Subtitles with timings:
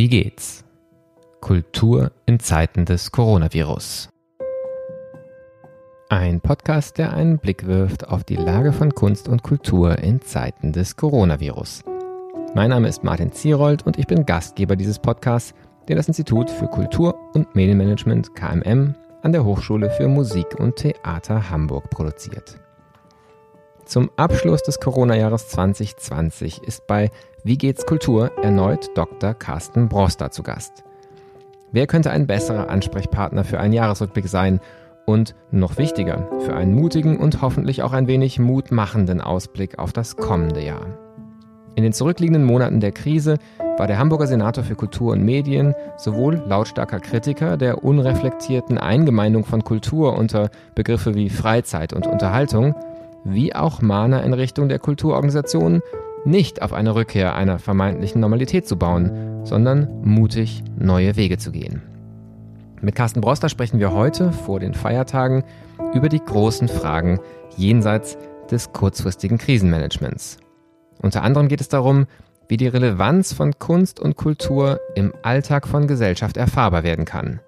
[0.00, 0.64] Wie geht's?
[1.42, 4.08] Kultur in Zeiten des Coronavirus.
[6.08, 10.72] Ein Podcast, der einen Blick wirft auf die Lage von Kunst und Kultur in Zeiten
[10.72, 11.82] des Coronavirus.
[12.54, 15.52] Mein Name ist Martin Zierold und ich bin Gastgeber dieses Podcasts,
[15.86, 21.50] den das Institut für Kultur und Medienmanagement KMM an der Hochschule für Musik und Theater
[21.50, 22.58] Hamburg produziert.
[23.90, 27.10] Zum Abschluss des Corona-Jahres 2020 ist bei
[27.42, 29.34] Wie geht's Kultur erneut Dr.
[29.34, 30.84] Carsten Broster zu Gast.
[31.72, 34.60] Wer könnte ein besserer Ansprechpartner für einen Jahresrückblick sein
[35.06, 40.16] und noch wichtiger, für einen mutigen und hoffentlich auch ein wenig mutmachenden Ausblick auf das
[40.16, 40.86] kommende Jahr?
[41.74, 43.38] In den zurückliegenden Monaten der Krise
[43.76, 49.64] war der Hamburger Senator für Kultur und Medien sowohl lautstarker Kritiker der unreflektierten Eingemeindung von
[49.64, 52.76] Kultur unter Begriffe wie Freizeit und Unterhaltung,
[53.24, 55.82] wie auch Mahner in Richtung der Kulturorganisationen,
[56.24, 61.82] nicht auf eine Rückkehr einer vermeintlichen Normalität zu bauen, sondern mutig neue Wege zu gehen.
[62.82, 65.44] Mit Carsten Broster sprechen wir heute vor den Feiertagen
[65.94, 67.20] über die großen Fragen
[67.56, 68.16] jenseits
[68.50, 70.38] des kurzfristigen Krisenmanagements.
[71.00, 72.06] Unter anderem geht es darum,
[72.48, 77.40] wie die Relevanz von Kunst und Kultur im Alltag von Gesellschaft erfahrbar werden kann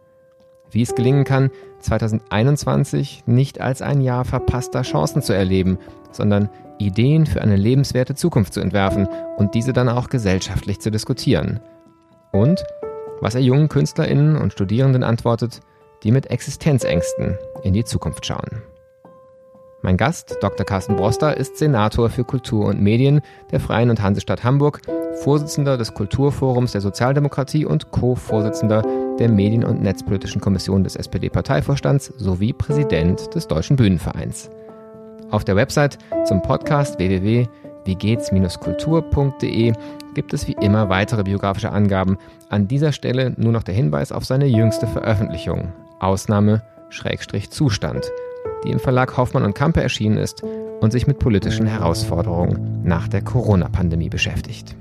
[0.72, 5.78] wie es gelingen kann, 2021 nicht als ein Jahr verpasster Chancen zu erleben,
[6.10, 6.48] sondern
[6.78, 9.06] Ideen für eine lebenswerte Zukunft zu entwerfen
[9.36, 11.60] und diese dann auch gesellschaftlich zu diskutieren.
[12.32, 12.64] Und
[13.20, 15.60] was er jungen Künstlerinnen und Studierenden antwortet,
[16.02, 18.62] die mit Existenzängsten in die Zukunft schauen.
[19.82, 20.64] Mein Gast, Dr.
[20.64, 23.20] Carsten Broster, ist Senator für Kultur und Medien
[23.50, 24.80] der Freien und Hansestadt Hamburg,
[25.22, 28.82] Vorsitzender des Kulturforums der Sozialdemokratie und Co-Vorsitzender
[29.18, 34.50] der Medien- und Netzpolitischen Kommission des SPD-Parteivorstands sowie Präsident des Deutschen Bühnenvereins.
[35.30, 39.72] Auf der Website zum Podcast www.wiegehts-kultur.de
[40.14, 42.18] gibt es wie immer weitere biografische Angaben.
[42.48, 48.10] An dieser Stelle nur noch der Hinweis auf seine jüngste Veröffentlichung, Ausnahme Schrägstrich Zustand
[48.64, 50.42] die im Verlag Hoffmann und Kampe erschienen ist
[50.80, 54.76] und sich mit politischen Herausforderungen nach der Corona-Pandemie beschäftigt.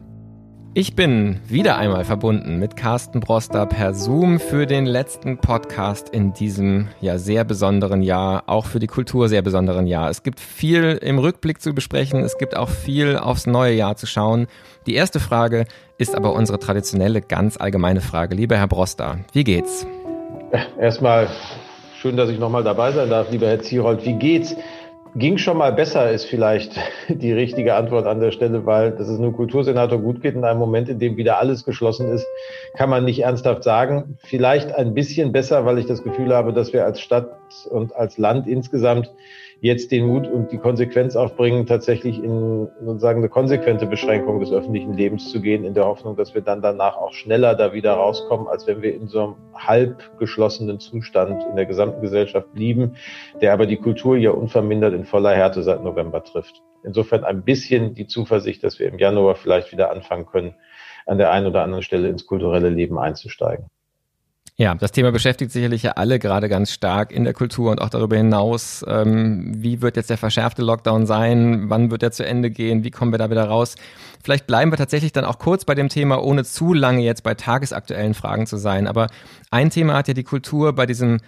[0.73, 6.31] Ich bin wieder einmal verbunden mit Carsten Broster per Zoom für den letzten Podcast in
[6.31, 10.09] diesem ja sehr besonderen Jahr, auch für die Kultur sehr besonderen Jahr.
[10.09, 14.07] Es gibt viel im Rückblick zu besprechen, es gibt auch viel aufs neue Jahr zu
[14.07, 14.47] schauen.
[14.87, 15.65] Die erste Frage
[15.97, 18.33] ist aber unsere traditionelle, ganz allgemeine Frage.
[18.33, 19.85] Lieber Herr Broster, wie geht's?
[20.79, 21.27] Erstmal
[22.01, 24.03] Schön, dass ich nochmal dabei sein darf, lieber Herr Zierold.
[24.03, 24.55] Wie geht's?
[25.15, 26.79] Ging schon mal besser, ist vielleicht
[27.09, 30.59] die richtige Antwort an der Stelle, weil dass es nur Kultursenator gut geht in einem
[30.59, 32.25] Moment, in dem wieder alles geschlossen ist,
[32.75, 34.17] kann man nicht ernsthaft sagen.
[34.23, 37.29] Vielleicht ein bisschen besser, weil ich das Gefühl habe, dass wir als Stadt
[37.69, 39.11] und als Land insgesamt
[39.61, 44.93] jetzt den Mut und die Konsequenz aufbringen, tatsächlich in sozusagen eine konsequente Beschränkung des öffentlichen
[44.93, 48.47] Lebens zu gehen, in der Hoffnung, dass wir dann danach auch schneller da wieder rauskommen,
[48.47, 52.95] als wenn wir in so einem halb geschlossenen Zustand in der gesamten Gesellschaft blieben,
[53.39, 56.63] der aber die Kultur ja unvermindert in voller Härte seit November trifft.
[56.83, 60.55] Insofern ein bisschen die Zuversicht, dass wir im Januar vielleicht wieder anfangen können,
[61.05, 63.67] an der einen oder anderen Stelle ins kulturelle Leben einzusteigen.
[64.57, 67.89] Ja, das Thema beschäftigt sicherlich ja alle gerade ganz stark in der Kultur und auch
[67.89, 68.85] darüber hinaus.
[68.87, 71.69] Ähm, wie wird jetzt der verschärfte Lockdown sein?
[71.69, 72.83] Wann wird er zu Ende gehen?
[72.83, 73.75] Wie kommen wir da wieder raus?
[74.23, 77.33] Vielleicht bleiben wir tatsächlich dann auch kurz bei dem Thema, ohne zu lange jetzt bei
[77.33, 78.87] tagesaktuellen Fragen zu sein.
[78.87, 79.07] Aber
[79.49, 81.21] ein Thema hat ja die Kultur bei diesem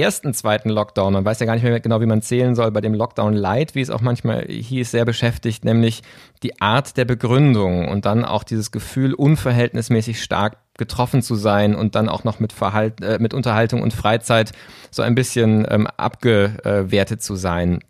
[0.00, 2.80] ersten, zweiten Lockdown, man weiß ja gar nicht mehr genau, wie man zählen soll, bei
[2.80, 6.02] dem Lockdown Light, wie es auch manchmal hieß, sehr beschäftigt, nämlich
[6.42, 11.94] die Art der Begründung und dann auch dieses Gefühl, unverhältnismäßig stark getroffen zu sein und
[11.94, 14.52] dann auch noch mit, Verhalt, äh, mit Unterhaltung und Freizeit
[14.90, 17.80] so ein bisschen ähm, abgewertet zu sein.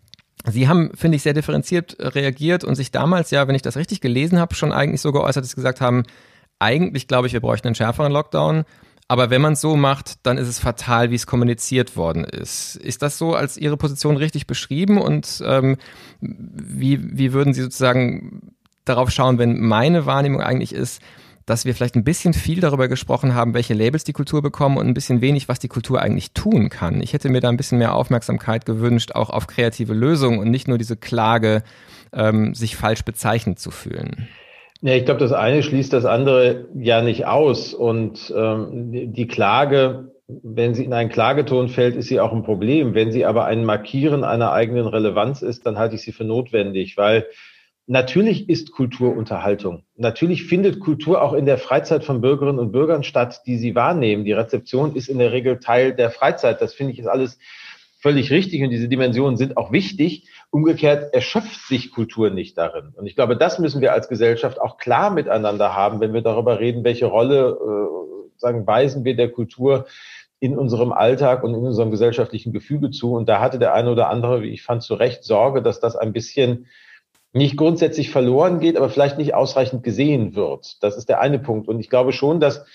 [0.45, 4.01] Sie haben, finde ich, sehr differenziert reagiert und sich damals ja, wenn ich das richtig
[4.01, 6.03] gelesen habe, schon eigentlich so geäußert, dass sie gesagt haben,
[6.59, 8.63] eigentlich glaube ich, wir bräuchten einen schärferen Lockdown.
[9.07, 12.75] Aber wenn man es so macht, dann ist es fatal, wie es kommuniziert worden ist.
[12.75, 14.97] Ist das so als Ihre Position richtig beschrieben?
[14.97, 15.77] Und ähm,
[16.19, 21.01] wie, wie würden Sie sozusagen darauf schauen, wenn meine Wahrnehmung eigentlich ist,
[21.45, 24.85] dass wir vielleicht ein bisschen viel darüber gesprochen haben, welche Labels die Kultur bekommen und
[24.85, 27.01] ein bisschen wenig, was die Kultur eigentlich tun kann.
[27.01, 30.67] Ich hätte mir da ein bisschen mehr Aufmerksamkeit gewünscht, auch auf kreative Lösungen und nicht
[30.67, 31.63] nur diese Klage,
[32.11, 34.27] ähm, sich falsch bezeichnet zu fühlen.
[34.81, 37.73] Ja, ich glaube, das eine schließt das andere ja nicht aus.
[37.73, 42.93] Und ähm, die Klage, wenn sie in einen Klageton fällt, ist sie auch ein Problem.
[42.93, 46.95] Wenn sie aber ein Markieren einer eigenen Relevanz ist, dann halte ich sie für notwendig,
[46.95, 47.25] weil
[47.87, 49.83] natürlich ist Kultur Unterhaltung.
[49.95, 54.25] Natürlich findet Kultur auch in der Freizeit von Bürgerinnen und Bürgern statt, die sie wahrnehmen.
[54.25, 56.61] Die Rezeption ist in der Regel Teil der Freizeit.
[56.61, 57.39] Das finde ich ist alles
[57.99, 60.27] völlig richtig und diese Dimensionen sind auch wichtig.
[60.49, 62.93] Umgekehrt erschöpft sich Kultur nicht darin.
[62.95, 66.59] Und ich glaube, das müssen wir als Gesellschaft auch klar miteinander haben, wenn wir darüber
[66.59, 69.87] reden, welche Rolle, äh, sagen, weisen wir der Kultur
[70.39, 73.13] in unserem Alltag und in unserem gesellschaftlichen Gefüge zu.
[73.13, 75.95] Und da hatte der eine oder andere, wie ich fand, zu Recht Sorge, dass das
[75.95, 76.67] ein bisschen
[77.33, 80.81] nicht grundsätzlich verloren geht, aber vielleicht nicht ausreichend gesehen wird.
[80.81, 81.67] Das ist der eine Punkt.
[81.67, 82.65] Und ich glaube schon, dass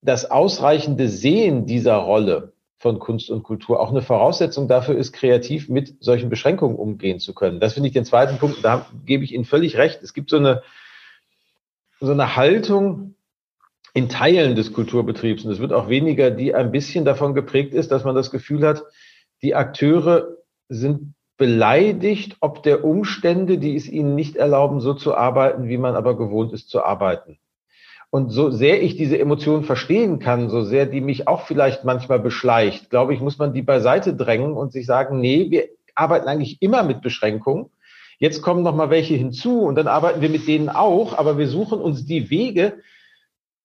[0.00, 2.53] das ausreichende Sehen dieser Rolle
[2.84, 7.32] von Kunst und Kultur auch eine Voraussetzung dafür ist, kreativ mit solchen Beschränkungen umgehen zu
[7.32, 7.58] können.
[7.58, 10.02] Das finde ich den zweiten Punkt, da gebe ich Ihnen völlig recht.
[10.02, 10.62] Es gibt so eine,
[11.98, 13.14] so eine Haltung
[13.94, 17.90] in Teilen des Kulturbetriebs, und es wird auch weniger, die ein bisschen davon geprägt ist,
[17.90, 18.82] dass man das Gefühl hat,
[19.40, 20.36] die Akteure
[20.68, 25.96] sind beleidigt, ob der Umstände, die es ihnen nicht erlauben, so zu arbeiten, wie man
[25.96, 27.38] aber gewohnt ist zu arbeiten.
[28.14, 32.20] Und so sehr ich diese Emotionen verstehen kann, so sehr die mich auch vielleicht manchmal
[32.20, 35.64] beschleicht, glaube ich, muss man die beiseite drängen und sich sagen, nee, wir
[35.96, 37.70] arbeiten eigentlich immer mit Beschränkungen.
[38.20, 41.48] Jetzt kommen noch mal welche hinzu und dann arbeiten wir mit denen auch, aber wir
[41.48, 42.74] suchen uns die Wege,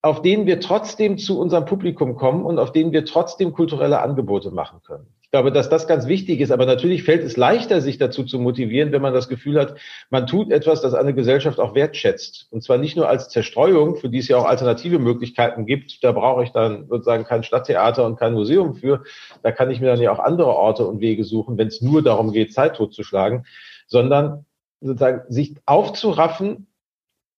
[0.02, 4.50] auf denen wir trotzdem zu unserem Publikum kommen und auf denen wir trotzdem kulturelle Angebote
[4.50, 5.06] machen können.
[5.30, 6.50] Ich glaube, dass das ganz wichtig ist.
[6.50, 9.76] Aber natürlich fällt es leichter, sich dazu zu motivieren, wenn man das Gefühl hat,
[10.10, 12.48] man tut etwas, das eine Gesellschaft auch wertschätzt.
[12.50, 16.02] Und zwar nicht nur als Zerstreuung, für die es ja auch alternative Möglichkeiten gibt.
[16.02, 19.04] Da brauche ich dann sozusagen kein Stadttheater und kein Museum für.
[19.44, 22.02] Da kann ich mir dann ja auch andere Orte und Wege suchen, wenn es nur
[22.02, 23.46] darum geht, Zeit totzuschlagen,
[23.86, 24.46] sondern
[24.80, 26.66] sozusagen sich aufzuraffen,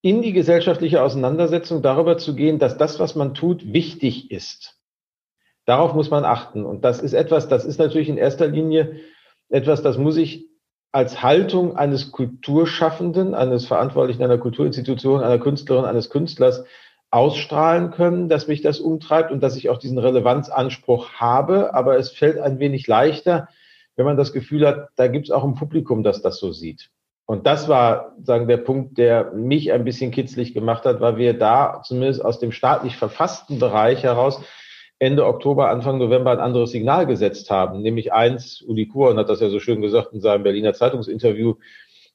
[0.00, 4.81] in die gesellschaftliche Auseinandersetzung darüber zu gehen, dass das, was man tut, wichtig ist.
[5.64, 6.64] Darauf muss man achten.
[6.64, 9.00] Und das ist etwas, das ist natürlich in erster Linie
[9.48, 10.48] etwas, das muss ich
[10.90, 16.64] als Haltung eines Kulturschaffenden, eines Verantwortlichen einer Kulturinstitution, einer Künstlerin, eines Künstlers
[17.10, 21.74] ausstrahlen können, dass mich das umtreibt und dass ich auch diesen Relevanzanspruch habe.
[21.74, 23.48] Aber es fällt ein wenig leichter,
[23.96, 26.90] wenn man das Gefühl hat, da gibt es auch ein Publikum, das das so sieht.
[27.26, 31.38] Und das war, sagen, der Punkt, der mich ein bisschen kitzlig gemacht hat, weil wir
[31.38, 34.42] da zumindest aus dem staatlich verfassten Bereich heraus
[35.02, 37.82] Ende Oktober, Anfang November ein anderes Signal gesetzt haben.
[37.82, 41.56] Nämlich eins, Uli Kuhn hat das ja so schön gesagt in seinem Berliner Zeitungsinterview,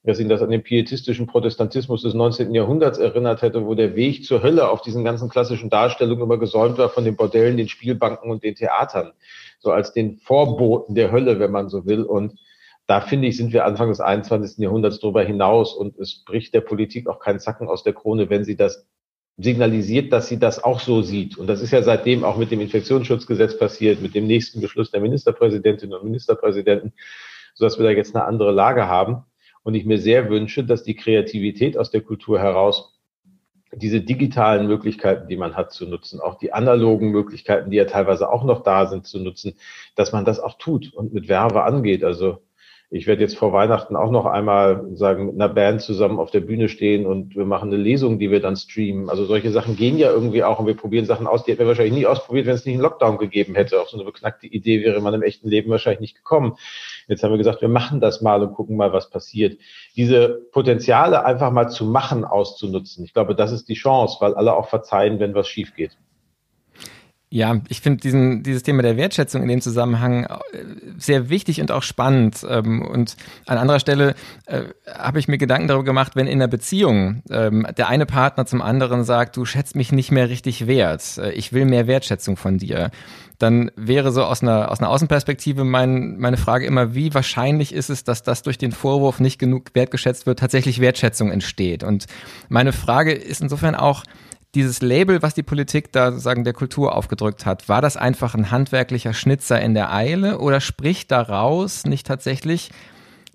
[0.04, 2.56] dass ihn das an den pietistischen Protestantismus des 19.
[2.56, 6.78] Jahrhunderts erinnert hätte, wo der Weg zur Hölle auf diesen ganzen klassischen Darstellungen immer gesäumt
[6.78, 9.12] war von den Bordellen, den Spielbanken und den Theatern.
[9.60, 12.04] So als den Vorboten der Hölle, wenn man so will.
[12.04, 12.40] Und
[12.86, 14.60] da finde ich, sind wir Anfang des 21.
[14.60, 18.45] Jahrhunderts darüber hinaus und es bricht der Politik auch keinen Zacken aus der Krone, wenn
[18.45, 18.88] sie das
[19.38, 21.38] signalisiert, dass sie das auch so sieht.
[21.38, 25.01] Und das ist ja seitdem auch mit dem Infektionsschutzgesetz passiert, mit dem nächsten Beschluss der
[25.01, 26.94] Ministerpräsidentinnen und Ministerpräsidenten,
[27.54, 29.24] sodass wir da jetzt eine andere Lage haben.
[29.63, 32.98] Und ich mir sehr wünsche, dass die Kreativität aus der Kultur heraus
[33.74, 38.31] diese digitalen Möglichkeiten, die man hat, zu nutzen, auch die analogen Möglichkeiten, die ja teilweise
[38.31, 39.56] auch noch da sind, zu nutzen,
[39.95, 42.04] dass man das auch tut und mit Werbe angeht.
[42.04, 42.42] Also
[42.89, 46.39] ich werde jetzt vor Weihnachten auch noch einmal sagen, mit einer Band zusammen auf der
[46.39, 49.10] Bühne stehen und wir machen eine Lesung, die wir dann streamen.
[49.10, 51.68] Also solche Sachen gehen ja irgendwie auch und wir probieren Sachen aus, die hätten wir
[51.68, 53.81] wahrscheinlich nie ausprobiert, wenn es nicht einen Lockdown gegeben hätte.
[53.81, 56.56] Auf so eine beknackte Idee wäre man im echten Leben wahrscheinlich nicht gekommen.
[57.10, 59.60] Jetzt haben wir gesagt, wir machen das mal und gucken mal, was passiert.
[59.98, 63.04] Diese Potenziale einfach mal zu machen, auszunutzen.
[63.04, 65.98] Ich glaube, das ist die Chance, weil alle auch verzeihen, wenn was schief geht.
[67.30, 70.38] Ja, ich finde diesen dieses Thema der Wertschätzung in dem Zusammenhang äh,
[70.98, 72.46] sehr wichtig und auch spannend.
[72.50, 74.16] Ähm, und an anderer Stelle
[74.46, 78.46] äh, habe ich mir Gedanken darüber gemacht, wenn in einer Beziehung ähm, der eine Partner
[78.46, 82.38] zum anderen sagt, du schätzt mich nicht mehr richtig wert, äh, ich will mehr Wertschätzung
[82.38, 82.92] von dir,
[83.40, 87.90] dann wäre so aus einer aus einer Außenperspektive mein, meine Frage immer, wie wahrscheinlich ist
[87.90, 91.84] es, dass das durch den Vorwurf nicht genug wertgeschätzt wird, tatsächlich Wertschätzung entsteht.
[91.84, 92.06] Und
[92.48, 94.06] meine Frage ist insofern auch
[94.57, 98.49] dieses Label, was die Politik da sozusagen der Kultur aufgedrückt hat, war das einfach ein
[98.49, 102.71] handwerklicher Schnitzer in der Eile oder spricht daraus nicht tatsächlich,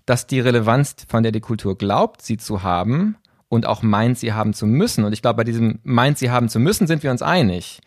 [0.04, 3.16] dass die Relevanz, von der die Kultur glaubt, sie zu haben
[3.48, 6.48] und auch meint, sie haben zu müssen, und ich glaube, bei diesem meint, sie haben
[6.48, 7.80] zu müssen, sind wir uns einig,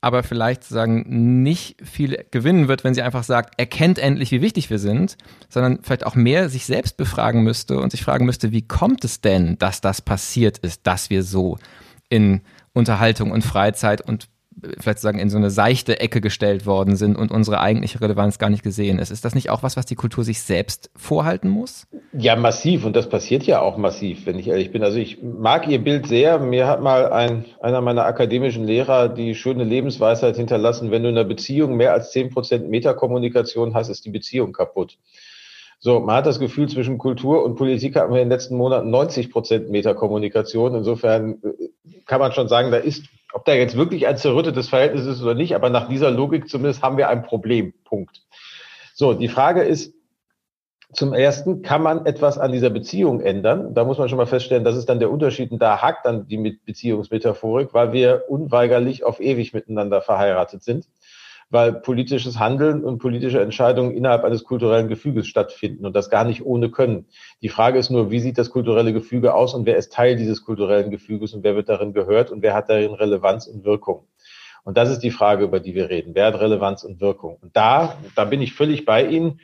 [0.00, 4.70] aber vielleicht sozusagen nicht viel gewinnen wird, wenn sie einfach sagt, erkennt endlich, wie wichtig
[4.70, 5.16] wir sind,
[5.48, 9.20] sondern vielleicht auch mehr sich selbst befragen müsste und sich fragen müsste, wie kommt es
[9.20, 11.58] denn, dass das passiert ist, dass wir so
[12.08, 12.42] in
[12.76, 14.28] Unterhaltung und Freizeit und
[14.62, 18.38] äh, vielleicht sagen in so eine seichte Ecke gestellt worden sind und unsere eigentliche Relevanz
[18.38, 19.10] gar nicht gesehen ist.
[19.10, 21.86] Ist das nicht auch was, was die Kultur sich selbst vorhalten muss?
[22.12, 22.84] Ja, massiv.
[22.84, 24.82] Und das passiert ja auch massiv, wenn ich ehrlich bin.
[24.82, 26.38] Also ich mag Ihr Bild sehr.
[26.38, 31.16] Mir hat mal ein, einer meiner akademischen Lehrer die schöne Lebensweisheit hinterlassen, wenn du in
[31.16, 34.98] einer Beziehung mehr als zehn Prozent Metakommunikation hast, ist die Beziehung kaputt.
[35.78, 38.90] So, man hat das Gefühl, zwischen Kultur und Politik hatten wir in den letzten Monaten
[38.90, 40.74] 90 Prozent Metakommunikation.
[40.74, 45.06] Insofern äh, kann man schon sagen, da ist, ob da jetzt wirklich ein zerrüttetes Verhältnis
[45.06, 47.74] ist oder nicht, aber nach dieser Logik zumindest haben wir ein Problem.
[47.84, 48.22] Punkt.
[48.94, 49.92] So, die Frage ist,
[50.92, 53.74] zum ersten kann man etwas an dieser Beziehung ändern.
[53.74, 56.26] Da muss man schon mal feststellen, das ist dann der Unterschied und da hakt dann
[56.26, 60.86] die Beziehungsmetaphorik, weil wir unweigerlich auf ewig miteinander verheiratet sind
[61.48, 66.44] weil politisches Handeln und politische Entscheidungen innerhalb eines kulturellen Gefüges stattfinden und das gar nicht
[66.44, 67.06] ohne können.
[67.40, 70.44] Die Frage ist nur, wie sieht das kulturelle Gefüge aus und wer ist Teil dieses
[70.44, 74.08] kulturellen Gefüges und wer wird darin gehört und wer hat darin Relevanz und Wirkung.
[74.64, 76.16] Und das ist die Frage, über die wir reden.
[76.16, 77.38] Wer hat Relevanz und Wirkung?
[77.40, 79.40] Und da, da bin ich völlig bei Ihnen,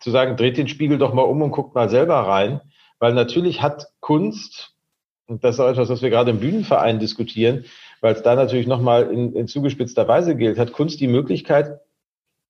[0.00, 2.62] zu sagen, dreht den Spiegel doch mal um und guckt mal selber rein,
[2.98, 4.74] weil natürlich hat Kunst,
[5.26, 7.66] und das ist auch etwas, was wir gerade im Bühnenverein diskutieren,
[8.04, 11.80] weil es da natürlich nochmal in, in zugespitzter Weise gilt, hat Kunst die Möglichkeit,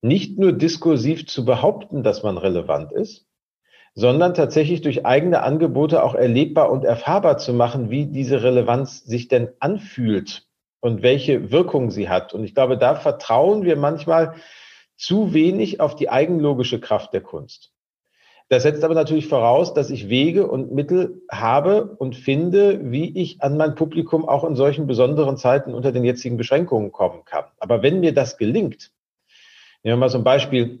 [0.01, 3.25] nicht nur diskursiv zu behaupten, dass man relevant ist,
[3.93, 9.29] sondern tatsächlich durch eigene Angebote auch erlebbar und erfahrbar zu machen, wie diese Relevanz sich
[9.29, 10.45] denn anfühlt
[10.81, 12.33] und welche Wirkung sie hat.
[12.33, 14.35] Und ich glaube, da vertrauen wir manchmal
[14.97, 17.71] zu wenig auf die eigenlogische Kraft der Kunst.
[18.47, 23.41] Das setzt aber natürlich voraus, dass ich Wege und Mittel habe und finde, wie ich
[23.41, 27.45] an mein Publikum auch in solchen besonderen Zeiten unter den jetzigen Beschränkungen kommen kann.
[27.59, 28.91] Aber wenn mir das gelingt,
[29.81, 30.79] nehmen wir mal so ein Beispiel,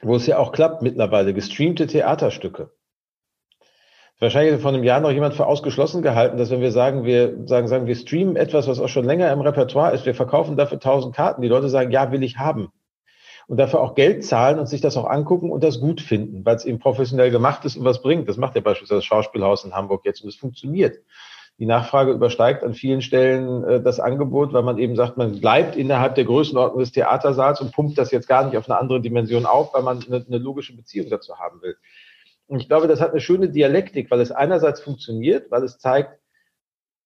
[0.00, 2.70] wo es ja auch klappt mittlerweile, gestreamte Theaterstücke.
[4.18, 7.68] Wahrscheinlich vor einem Jahr noch jemand für ausgeschlossen gehalten, dass wenn wir sagen, wir sagen,
[7.68, 11.14] sagen, wir streamen etwas, was auch schon länger im Repertoire ist, wir verkaufen dafür 1000
[11.14, 12.72] Karten, die Leute sagen, ja, will ich haben
[13.48, 16.56] und dafür auch Geld zahlen und sich das auch angucken und das gut finden, weil
[16.56, 18.28] es eben professionell gemacht ist und was bringt.
[18.28, 20.98] Das macht ja beispielsweise das Schauspielhaus in Hamburg jetzt und es funktioniert.
[21.58, 25.76] Die Nachfrage übersteigt an vielen Stellen äh, das Angebot, weil man eben sagt, man bleibt
[25.76, 29.46] innerhalb der Größenordnung des Theatersaals und pumpt das jetzt gar nicht auf eine andere Dimension
[29.46, 31.76] auf, weil man eine, eine logische Beziehung dazu haben will.
[32.46, 36.18] Und ich glaube, das hat eine schöne Dialektik, weil es einerseits funktioniert, weil es zeigt,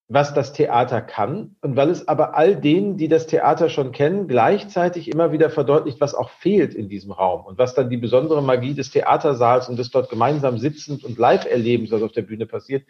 [0.09, 4.27] was das Theater kann und weil es aber all denen, die das Theater schon kennen,
[4.27, 8.43] gleichzeitig immer wieder verdeutlicht, was auch fehlt in diesem Raum und was dann die besondere
[8.43, 12.45] Magie des Theatersaals und des dort gemeinsam sitzend und live erlebens, was auf der Bühne
[12.45, 12.85] passiert,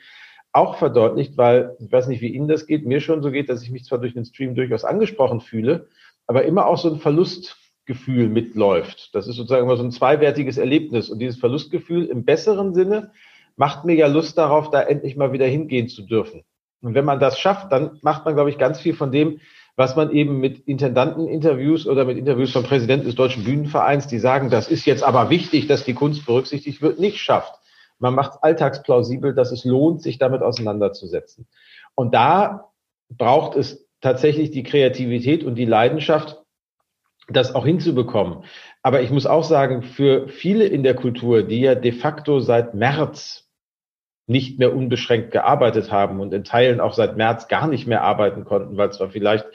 [0.52, 3.64] auch verdeutlicht, weil ich weiß nicht, wie Ihnen das geht, mir schon so geht, dass
[3.64, 5.88] ich mich zwar durch den Stream durchaus angesprochen fühle,
[6.26, 9.14] aber immer auch so ein Verlustgefühl mitläuft.
[9.14, 13.12] Das ist sozusagen immer so ein zweiwertiges Erlebnis und dieses Verlustgefühl im besseren Sinne
[13.56, 16.44] macht mir ja Lust darauf, da endlich mal wieder hingehen zu dürfen.
[16.84, 19.40] Und wenn man das schafft, dann macht man, glaube ich, ganz viel von dem,
[19.76, 24.50] was man eben mit Intendanteninterviews oder mit Interviews vom Präsidenten des Deutschen Bühnenvereins, die sagen,
[24.50, 27.56] das ist jetzt aber wichtig, dass die Kunst berücksichtigt wird, nicht schafft.
[28.00, 31.48] Man macht alltagsplausibel, dass es lohnt, sich damit auseinanderzusetzen.
[31.96, 32.70] Und da
[33.10, 36.44] braucht es tatsächlich die Kreativität und die Leidenschaft,
[37.30, 38.44] das auch hinzubekommen.
[38.82, 42.74] Aber ich muss auch sagen, für viele in der Kultur, die ja de facto seit
[42.74, 43.43] März
[44.26, 48.46] nicht mehr unbeschränkt gearbeitet haben und in Teilen auch seit März gar nicht mehr arbeiten
[48.46, 49.46] konnten, weil zwar vielleicht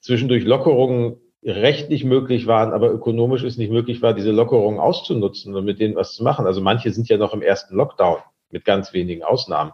[0.00, 5.64] zwischendurch Lockerungen rechtlich möglich waren, aber ökonomisch es nicht möglich war, diese Lockerungen auszunutzen und
[5.64, 6.46] mit denen was zu machen.
[6.46, 8.18] Also manche sind ja noch im ersten Lockdown
[8.50, 9.72] mit ganz wenigen Ausnahmen.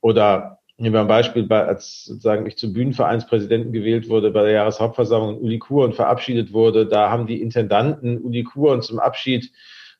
[0.00, 4.52] Oder nehmen wir ein Beispiel, bei, als sozusagen ich zum Bühnenvereinspräsidenten gewählt wurde bei der
[4.52, 9.52] Jahreshauptversammlung in Uli Kuren verabschiedet wurde, da haben die Intendanten Uli Kuren zum Abschied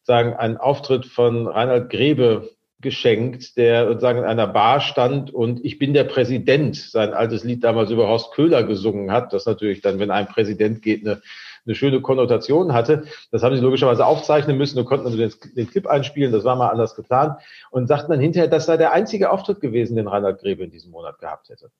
[0.03, 5.79] sagen einen Auftritt von Reinhard Grebe geschenkt, der sozusagen in einer Bar stand und ich
[5.79, 9.99] bin der Präsident, sein altes Lied damals über Horst Köhler gesungen hat, das natürlich dann,
[9.99, 11.21] wenn ein Präsident geht, eine,
[11.67, 13.05] eine schöne Konnotation hatte.
[13.33, 16.55] Das haben sie logischerweise aufzeichnen müssen und konnten also den, den Clip einspielen, das war
[16.55, 20.41] mal anders geplant und sagten dann hinterher, das sei der einzige Auftritt gewesen, den Reinhard
[20.41, 21.71] Grebe in diesem Monat gehabt hätte.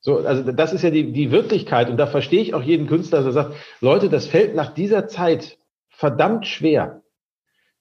[0.00, 3.22] So, also das ist ja die, die Wirklichkeit und da verstehe ich auch jeden Künstler,
[3.22, 5.58] der sagt, Leute, das fällt nach dieser Zeit
[5.90, 7.01] verdammt schwer,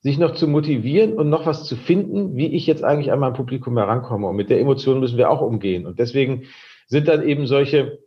[0.02, 3.34] sich noch zu motivieren und noch was zu finden, wie ich jetzt eigentlich an mein
[3.34, 4.28] Publikum herankomme.
[4.28, 5.86] Und mit der Emotion müssen wir auch umgehen.
[5.86, 6.46] Und deswegen
[6.88, 8.00] sind dann eben solche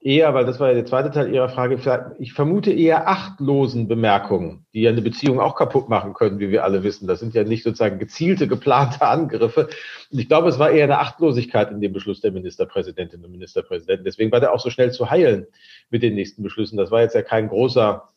[0.00, 4.64] eher, weil das war ja der zweite Teil Ihrer Frage, ich vermute eher achtlosen Bemerkungen,
[4.72, 7.08] die ja eine Beziehung auch kaputt machen können, wie wir alle wissen.
[7.08, 9.68] Das sind ja nicht sozusagen gezielte, geplante Angriffe.
[10.12, 14.04] Und ich glaube, es war eher eine Achtlosigkeit in dem Beschluss der Ministerpräsidentin und Ministerpräsidenten.
[14.04, 15.46] Deswegen war der auch so schnell zu heilen
[15.90, 16.76] mit den nächsten Beschlüssen.
[16.76, 18.08] Das war jetzt ja kein großer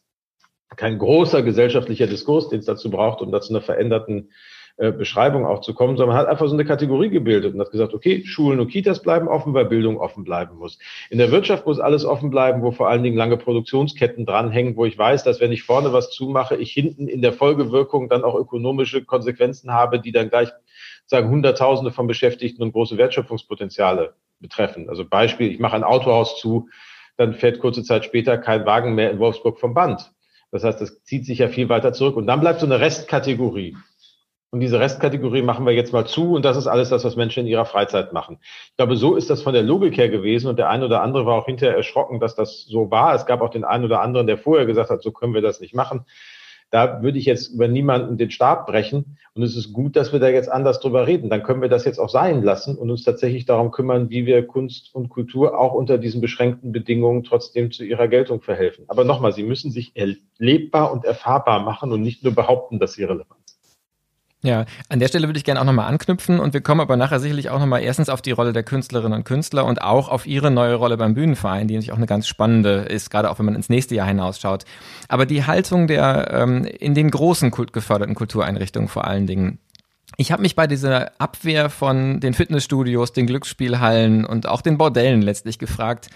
[0.75, 4.29] kein großer gesellschaftlicher Diskurs, den es dazu braucht, um da zu einer veränderten
[4.79, 7.71] äh, Beschreibung auch zu kommen, sondern man hat einfach so eine Kategorie gebildet und hat
[7.71, 10.79] gesagt, okay, Schulen und Kitas bleiben offen, weil Bildung offen bleiben muss.
[11.09, 14.85] In der Wirtschaft muss alles offen bleiben, wo vor allen Dingen lange Produktionsketten dranhängen, wo
[14.85, 18.35] ich weiß, dass wenn ich vorne was zumache, ich hinten in der Folgewirkung dann auch
[18.35, 20.49] ökonomische Konsequenzen habe, die dann gleich
[21.07, 24.87] sagen Hunderttausende von Beschäftigten und große Wertschöpfungspotenziale betreffen.
[24.87, 26.69] Also Beispiel, ich mache ein Autohaus zu,
[27.17, 30.09] dann fährt kurze Zeit später kein Wagen mehr in Wolfsburg vom Band
[30.51, 32.15] das heißt, das zieht sich ja viel weiter zurück.
[32.15, 33.75] Und dann bleibt so eine Restkategorie.
[34.51, 37.41] Und diese Restkategorie machen wir jetzt mal zu und das ist alles das, was Menschen
[37.41, 38.39] in ihrer Freizeit machen.
[38.41, 41.27] Ich glaube, so ist das von der Logik her gewesen und der eine oder andere
[41.27, 43.13] war auch hinterher erschrocken, dass das so war.
[43.13, 45.59] Es gab auch den einen oder anderen, der vorher gesagt hat, so können wir das
[45.59, 46.05] nicht machen.
[46.71, 49.17] Da würde ich jetzt über niemanden den Stab brechen.
[49.33, 51.29] Und es ist gut, dass wir da jetzt anders drüber reden.
[51.29, 54.45] Dann können wir das jetzt auch sein lassen und uns tatsächlich darum kümmern, wie wir
[54.45, 58.85] Kunst und Kultur auch unter diesen beschränkten Bedingungen trotzdem zu ihrer Geltung verhelfen.
[58.87, 63.03] Aber nochmal, sie müssen sich erlebbar und erfahrbar machen und nicht nur behaupten, dass sie
[63.03, 63.38] relevant
[64.41, 67.19] ja, an der Stelle würde ich gerne auch nochmal anknüpfen und wir kommen aber nachher
[67.19, 70.49] sicherlich auch nochmal erstens auf die Rolle der Künstlerinnen und Künstler und auch auf ihre
[70.49, 73.55] neue Rolle beim Bühnenverein, die natürlich auch eine ganz spannende ist, gerade auch wenn man
[73.55, 74.63] ins nächste Jahr hinausschaut.
[75.09, 79.59] Aber die Haltung der ähm, in den großen kult geförderten Kultureinrichtungen vor allen Dingen,
[80.15, 85.21] ich habe mich bei dieser Abwehr von den Fitnessstudios, den Glücksspielhallen und auch den Bordellen
[85.21, 86.09] letztlich gefragt,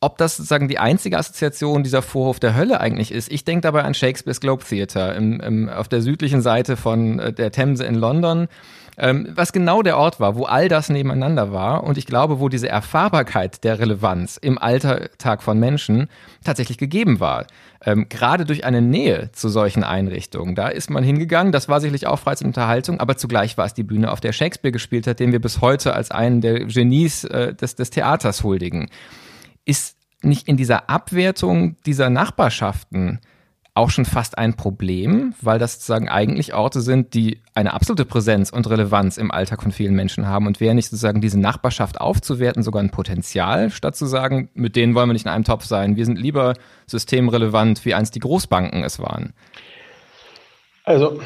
[0.00, 3.32] ob das sozusagen die einzige Assoziation dieser Vorhof der Hölle eigentlich ist.
[3.32, 7.32] Ich denke dabei an Shakespeare's Globe Theatre im, im, auf der südlichen Seite von äh,
[7.32, 8.48] der Themse in London,
[8.98, 12.48] ähm, was genau der Ort war, wo all das nebeneinander war und ich glaube, wo
[12.48, 16.08] diese Erfahrbarkeit der Relevanz im Alltag von Menschen
[16.44, 17.46] tatsächlich gegeben war.
[17.84, 20.54] Ähm, gerade durch eine Nähe zu solchen Einrichtungen.
[20.54, 23.74] Da ist man hingegangen, das war sicherlich auch Freizeit und Unterhaltung, aber zugleich war es
[23.74, 27.24] die Bühne, auf der Shakespeare gespielt hat, den wir bis heute als einen der Genies
[27.24, 28.88] äh, des, des Theaters huldigen.
[29.66, 33.20] Ist nicht in dieser Abwertung dieser Nachbarschaften
[33.76, 38.48] auch schon fast ein Problem, weil das sozusagen eigentlich Orte sind, die eine absolute Präsenz
[38.48, 40.46] und Relevanz im Alltag von vielen Menschen haben.
[40.46, 44.94] Und wäre nicht sozusagen diese Nachbarschaft aufzuwerten sogar ein Potenzial, statt zu sagen, mit denen
[44.94, 45.96] wollen wir nicht in einem Topf sein.
[45.96, 46.54] Wir sind lieber
[46.86, 49.34] systemrelevant, wie einst die Großbanken es waren.
[50.84, 51.20] Also,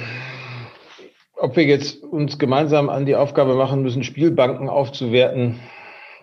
[1.36, 5.60] ob wir jetzt uns gemeinsam an die Aufgabe machen müssen, Spielbanken aufzuwerten,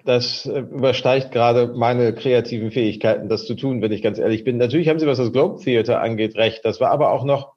[0.07, 4.57] das äh, übersteigt gerade meine kreativen Fähigkeiten, das zu tun, wenn ich ganz ehrlich bin.
[4.57, 6.63] Natürlich haben Sie, was das Globe Theater angeht, recht.
[6.63, 7.53] Das war aber auch noch,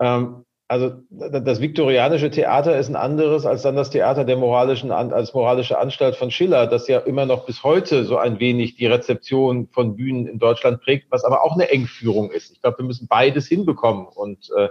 [0.00, 5.32] ähm, also das viktorianische Theater ist ein anderes als dann das Theater der moralischen, als
[5.32, 9.68] moralische Anstalt von Schiller, das ja immer noch bis heute so ein wenig die Rezeption
[9.68, 12.52] von Bühnen in Deutschland prägt, was aber auch eine Engführung ist.
[12.52, 14.06] Ich glaube, wir müssen beides hinbekommen.
[14.06, 14.68] Und äh,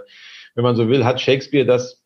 [0.54, 1.97] wenn man so will, hat Shakespeare das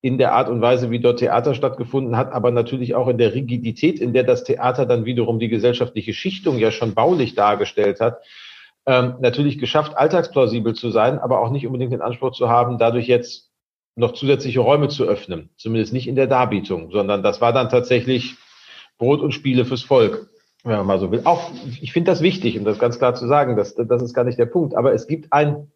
[0.00, 3.34] in der Art und Weise, wie dort Theater stattgefunden hat, aber natürlich auch in der
[3.34, 8.22] Rigidität, in der das Theater dann wiederum die gesellschaftliche Schichtung ja schon baulich dargestellt hat,
[8.86, 13.08] ähm, natürlich geschafft, alltagsplausibel zu sein, aber auch nicht unbedingt den Anspruch zu haben, dadurch
[13.08, 13.50] jetzt
[13.96, 15.50] noch zusätzliche Räume zu öffnen.
[15.56, 18.36] Zumindest nicht in der Darbietung, sondern das war dann tatsächlich
[18.96, 20.30] Brot und Spiele fürs Volk,
[20.62, 21.22] wenn man mal so will.
[21.24, 24.24] Auch, ich finde das wichtig, um das ganz klar zu sagen, das, das ist gar
[24.24, 24.76] nicht der Punkt.
[24.76, 25.72] Aber es gibt ein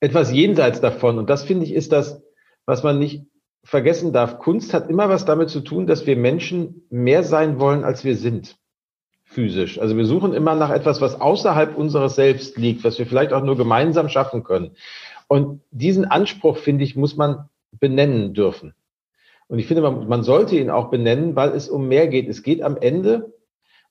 [0.00, 2.22] etwas jenseits davon und das finde ich ist das,
[2.66, 3.26] was man nicht
[3.64, 7.84] vergessen darf, Kunst hat immer was damit zu tun, dass wir Menschen mehr sein wollen,
[7.84, 8.56] als wir sind.
[9.24, 9.78] Physisch.
[9.78, 13.42] Also wir suchen immer nach etwas, was außerhalb unseres Selbst liegt, was wir vielleicht auch
[13.42, 14.76] nur gemeinsam schaffen können.
[15.28, 18.74] Und diesen Anspruch, finde ich, muss man benennen dürfen.
[19.48, 22.28] Und ich finde, man, man sollte ihn auch benennen, weil es um mehr geht.
[22.28, 23.32] Es geht am Ende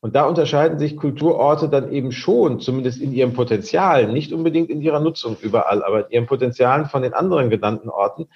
[0.01, 4.81] und da unterscheiden sich Kulturorte dann eben schon, zumindest in ihrem Potenzial, nicht unbedingt in
[4.81, 8.27] ihrer Nutzung überall, aber in ihrem Potenzial von den anderen genannten Orten,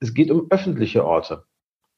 [0.00, 1.44] es geht um öffentliche Orte.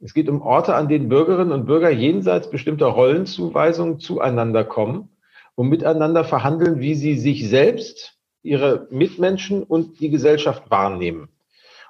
[0.01, 5.11] Es geht um Orte, an denen Bürgerinnen und Bürger jenseits bestimmter Rollenzuweisungen zueinander kommen
[5.55, 11.29] und miteinander verhandeln, wie sie sich selbst, ihre Mitmenschen und die Gesellschaft wahrnehmen.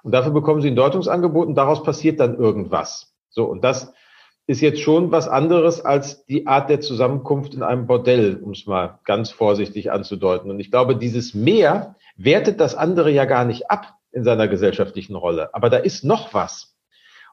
[0.03, 3.15] Und dafür bekommen sie ein Deutungsangebot und daraus passiert dann irgendwas.
[3.31, 3.95] So, und das
[4.47, 8.67] ist jetzt schon was anderes als die Art der Zusammenkunft in einem Bordell, um es
[8.67, 10.51] mal ganz vorsichtig anzudeuten.
[10.51, 15.15] Und ich glaube, dieses Mehr wertet das andere ja gar nicht ab in seiner gesellschaftlichen
[15.15, 15.55] Rolle.
[15.55, 16.77] Aber da ist noch was.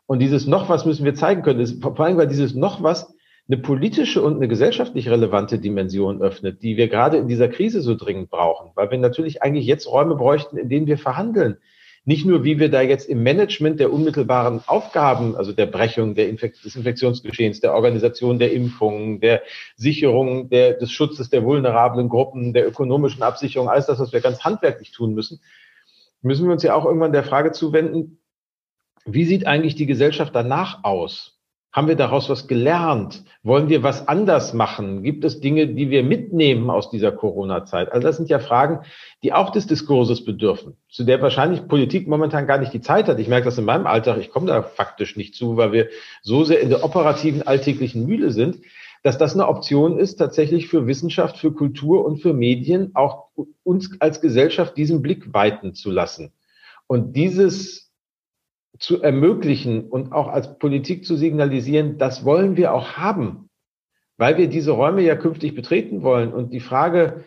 [0.06, 1.60] Und dieses noch was müssen wir zeigen können.
[1.60, 3.14] Das, vor allem, weil dieses noch was
[3.48, 7.96] eine politische und eine gesellschaftlich relevante Dimension öffnet, die wir gerade in dieser Krise so
[7.96, 8.72] dringend brauchen.
[8.76, 11.58] Weil wir natürlich eigentlich jetzt Räume bräuchten, in denen wir verhandeln.
[12.06, 16.30] Nicht nur, wie wir da jetzt im Management der unmittelbaren Aufgaben, also der Brechung der
[16.30, 19.44] Infekt des Infektionsgeschehens, der Organisation der Impfungen, der
[19.76, 24.44] Sicherung der, des Schutzes der vulnerablen Gruppen, der ökonomischen Absicherung, alles das, was wir ganz
[24.44, 25.42] handwerklich tun müssen,
[26.22, 28.20] müssen wir uns ja auch irgendwann der Frage zuwenden,
[29.06, 31.40] wie sieht eigentlich die Gesellschaft danach aus?
[31.72, 33.24] Haben wir daraus was gelernt?
[33.44, 35.04] Wollen wir was anders machen?
[35.04, 37.92] Gibt es Dinge, die wir mitnehmen aus dieser Corona-Zeit?
[37.92, 38.80] Also das sind ja Fragen,
[39.22, 43.20] die auch des Diskurses bedürfen, zu der wahrscheinlich Politik momentan gar nicht die Zeit hat.
[43.20, 45.90] Ich merke das in meinem Alltag, ich komme da faktisch nicht zu, weil wir
[46.24, 48.58] so sehr in der operativen alltäglichen Mühle sind
[49.04, 53.30] dass das eine Option ist, tatsächlich für Wissenschaft, für Kultur und für Medien auch
[53.64, 56.34] uns als Gesellschaft diesen Blick weiten zu lassen.
[56.88, 57.92] Und dieses
[58.78, 63.50] zu ermöglichen und auch als Politik zu signalisieren, das wollen wir auch haben,
[64.18, 66.34] weil wir diese Räume ja künftig betreten wollen.
[66.34, 67.26] Und die Frage,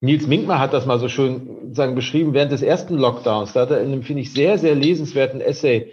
[0.00, 3.52] Nils Minkmar hat das mal so schön sagen, beschrieben während des ersten Lockdowns.
[3.52, 5.92] Da hat er in einem, finde ich, sehr, sehr lesenswerten Essay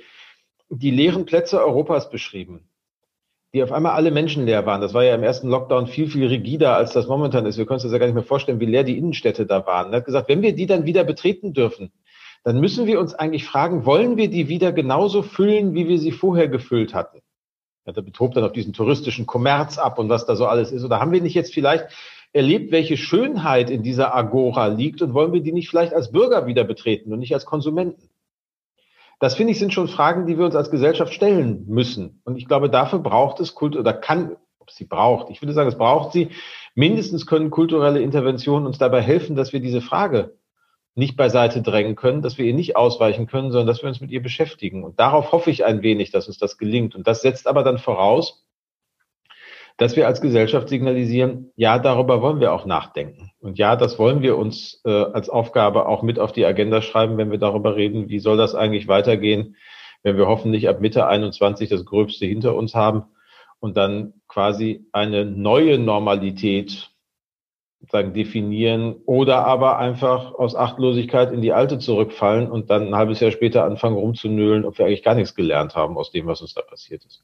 [0.70, 2.70] die leeren Plätze Europas beschrieben.
[3.54, 4.82] Die auf einmal alle Menschen leer waren.
[4.82, 7.58] Das war ja im ersten Lockdown viel, viel rigider, als das momentan ist.
[7.58, 9.94] Wir können uns das ja gar nicht mehr vorstellen, wie leer die Innenstädte da waren.
[9.94, 11.92] Er hat gesagt, wenn wir die dann wieder betreten dürfen,
[12.44, 16.12] dann müssen wir uns eigentlich fragen, wollen wir die wieder genauso füllen, wie wir sie
[16.12, 17.22] vorher gefüllt hatten?
[17.86, 20.84] Ja, da betobt dann auf diesen touristischen Kommerz ab und was da so alles ist.
[20.84, 21.88] Oder haben wir nicht jetzt vielleicht
[22.34, 26.46] erlebt, welche Schönheit in dieser Agora liegt und wollen wir die nicht vielleicht als Bürger
[26.48, 28.07] wieder betreten und nicht als Konsumenten?
[29.20, 32.22] Das finde ich sind schon Fragen, die wir uns als Gesellschaft stellen müssen.
[32.24, 35.30] Und ich glaube, dafür braucht es Kultur oder kann, ob sie braucht.
[35.32, 36.30] Ich würde sagen, es braucht sie.
[36.76, 40.38] Mindestens können kulturelle Interventionen uns dabei helfen, dass wir diese Frage
[40.94, 44.12] nicht beiseite drängen können, dass wir ihr nicht ausweichen können, sondern dass wir uns mit
[44.12, 44.84] ihr beschäftigen.
[44.84, 46.96] Und darauf hoffe ich ein wenig, dass uns das gelingt.
[46.96, 48.47] Und das setzt aber dann voraus,
[49.78, 53.32] dass wir als Gesellschaft signalisieren, ja, darüber wollen wir auch nachdenken.
[53.40, 57.18] Und ja, das wollen wir uns äh, als Aufgabe auch mit auf die Agenda schreiben,
[57.18, 59.56] wenn wir darüber reden, wie soll das eigentlich weitergehen,
[60.02, 63.04] wenn wir hoffentlich ab Mitte 21 das Gröbste hinter uns haben
[63.60, 66.90] und dann quasi eine neue Normalität
[67.92, 73.20] sagen, definieren oder aber einfach aus Achtlosigkeit in die alte zurückfallen und dann ein halbes
[73.20, 76.56] Jahr später anfangen rumzunölen, ob wir eigentlich gar nichts gelernt haben aus dem, was uns
[76.56, 77.24] da passiert ist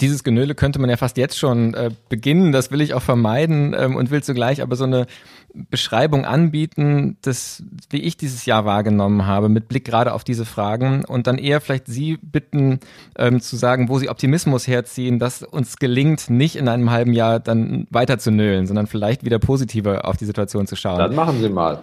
[0.00, 2.52] dieses Genöle könnte man ja fast jetzt schon äh, beginnen.
[2.52, 5.06] Das will ich auch vermeiden ähm, und will zugleich aber so eine
[5.54, 11.04] Beschreibung anbieten, das, wie ich dieses Jahr wahrgenommen habe, mit Blick gerade auf diese Fragen
[11.04, 12.80] und dann eher vielleicht Sie bitten
[13.16, 17.40] ähm, zu sagen, wo Sie Optimismus herziehen, dass uns gelingt, nicht in einem halben Jahr
[17.40, 20.98] dann weiter zu nölen, sondern vielleicht wieder positiver auf die Situation zu schauen.
[20.98, 21.80] Dann machen Sie mal.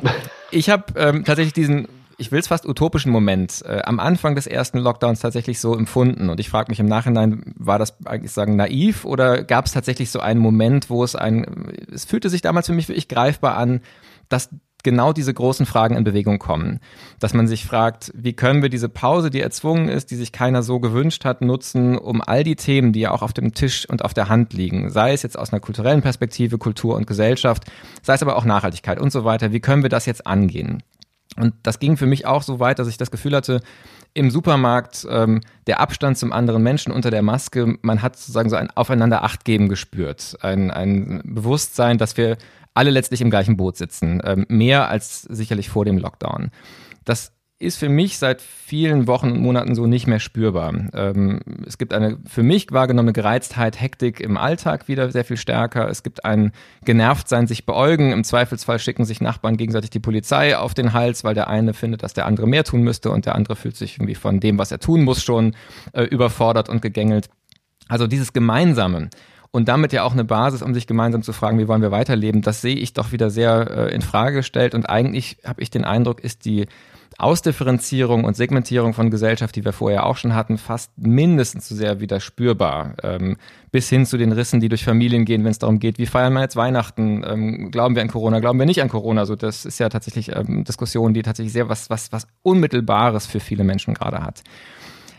[0.52, 4.47] Ich habe ähm, tatsächlich diesen ich will es fast utopischen Moment äh, am Anfang des
[4.47, 6.30] ersten Lockdowns tatsächlich so empfunden.
[6.30, 10.12] Und ich frage mich im Nachhinein, war das eigentlich sagen naiv oder gab es tatsächlich
[10.12, 13.82] so einen Moment, wo es ein, es fühlte sich damals für mich wirklich greifbar an,
[14.30, 14.49] dass
[14.86, 16.80] genau diese großen Fragen in Bewegung kommen.
[17.19, 20.63] Dass man sich fragt, wie können wir diese Pause, die erzwungen ist, die sich keiner
[20.63, 24.06] so gewünscht hat, nutzen, um all die Themen, die ja auch auf dem Tisch und
[24.06, 27.63] auf der Hand liegen, sei es jetzt aus einer kulturellen Perspektive, Kultur und Gesellschaft,
[28.04, 30.84] sei es aber auch Nachhaltigkeit und so weiter, wie können wir das jetzt angehen?
[31.38, 33.62] Und das ging für mich auch so weit, dass ich das Gefühl hatte,
[34.13, 38.56] im Supermarkt ähm, der Abstand zum anderen Menschen unter der Maske, man hat sozusagen so
[38.56, 40.38] ein Aufeinander Acht geben gespürt.
[40.41, 42.38] Ein, ein Bewusstsein, dass wir
[42.74, 44.21] alle letztlich im gleichen Boot sitzen.
[44.24, 46.52] Ähm, mehr als sicherlich vor dem Lockdown.
[47.04, 50.74] Das ist für mich seit vielen Wochen und Monaten so nicht mehr spürbar.
[50.94, 55.88] Ähm, es gibt eine für mich wahrgenommene Gereiztheit, Hektik im Alltag wieder sehr viel stärker.
[55.88, 56.52] Es gibt ein
[56.84, 58.12] Genervtsein, sich beäugen.
[58.12, 62.04] Im Zweifelsfall schicken sich Nachbarn gegenseitig die Polizei auf den Hals, weil der eine findet,
[62.04, 64.74] dass der andere mehr tun müsste und der andere fühlt sich irgendwie von dem, was
[64.74, 65.56] er tun muss, schon
[65.94, 67.30] äh, überfordert und gegängelt.
[67.88, 69.10] Also dieses Gemeinsame
[69.52, 72.41] und damit ja auch eine Basis, um sich gemeinsam zu fragen, wie wollen wir weiterleben,
[72.41, 74.76] das sehe ich doch wieder sehr äh, in Frage gestellt.
[74.76, 76.65] Und eigentlich habe ich den Eindruck, ist die
[77.17, 82.01] Ausdifferenzierung und Segmentierung von Gesellschaft, die wir vorher auch schon hatten, fast mindestens so sehr
[82.01, 82.95] wieder spürbar.
[83.04, 83.38] Ähm,
[83.71, 86.34] bis hin zu den Rissen, die durch Familien gehen, wenn es darum geht, wie feiern
[86.34, 87.23] wir jetzt Weihnachten?
[87.25, 88.39] Ähm, glauben wir an Corona?
[88.39, 89.21] Glauben wir nicht an Corona?
[89.21, 93.39] Also das ist ja tatsächlich ähm, Diskussion, die tatsächlich sehr was, was, was Unmittelbares für
[93.39, 94.43] viele Menschen gerade hat.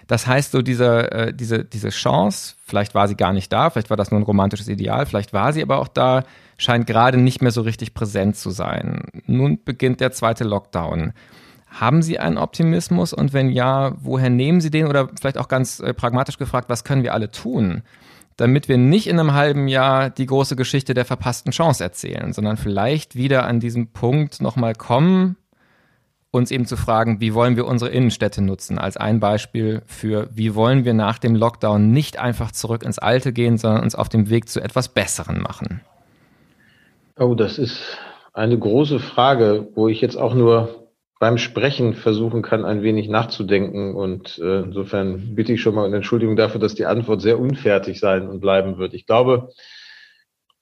[0.06, 3.90] Das heißt, so diese, äh, diese, diese Chance, vielleicht war sie gar nicht da, vielleicht
[3.90, 6.24] war das nur ein romantisches Ideal, vielleicht war sie aber auch da,
[6.58, 9.02] scheint gerade nicht mehr so richtig präsent zu sein.
[9.26, 11.12] Nun beginnt der zweite Lockdown.
[11.66, 13.12] Haben Sie einen Optimismus?
[13.12, 14.86] Und wenn ja, woher nehmen Sie den?
[14.86, 17.82] Oder vielleicht auch ganz äh, pragmatisch gefragt, was können wir alle tun,
[18.36, 22.56] damit wir nicht in einem halben Jahr die große Geschichte der verpassten Chance erzählen, sondern
[22.56, 25.36] vielleicht wieder an diesem Punkt nochmal kommen,
[26.30, 30.54] uns eben zu fragen, wie wollen wir unsere Innenstädte nutzen, als ein Beispiel für, wie
[30.54, 34.28] wollen wir nach dem Lockdown nicht einfach zurück ins Alte gehen, sondern uns auf dem
[34.30, 35.80] Weg zu etwas Besseren machen.
[37.18, 37.80] Oh, das ist
[38.34, 40.85] eine große Frage, wo ich jetzt auch nur
[41.18, 43.94] beim Sprechen versuchen kann, ein wenig nachzudenken.
[43.94, 48.00] Und äh, insofern bitte ich schon mal um Entschuldigung dafür, dass die Antwort sehr unfertig
[48.00, 48.92] sein und bleiben wird.
[48.94, 49.50] Ich glaube,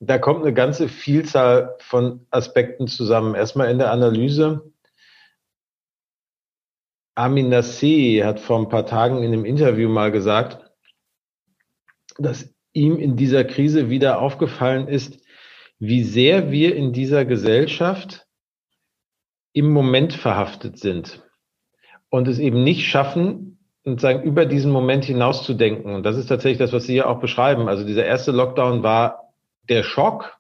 [0.01, 3.35] da kommt eine ganze Vielzahl von Aspekten zusammen.
[3.35, 4.73] Erstmal in der Analyse.
[7.17, 10.71] Amin Nasseh hat vor ein paar Tagen in einem Interview mal gesagt,
[12.19, 15.21] dass ihm in dieser Krise wieder aufgefallen ist,
[15.79, 18.24] wie sehr wir in dieser Gesellschaft
[19.55, 21.23] im Moment verhaftet sind
[22.11, 25.95] und es eben nicht schaffen, sozusagen über diesen Moment hinaus zu denken.
[25.95, 27.69] Und das ist tatsächlich das, was Sie ja auch beschreiben.
[27.69, 29.33] Also dieser erste Lockdown war
[29.69, 30.38] der Schock,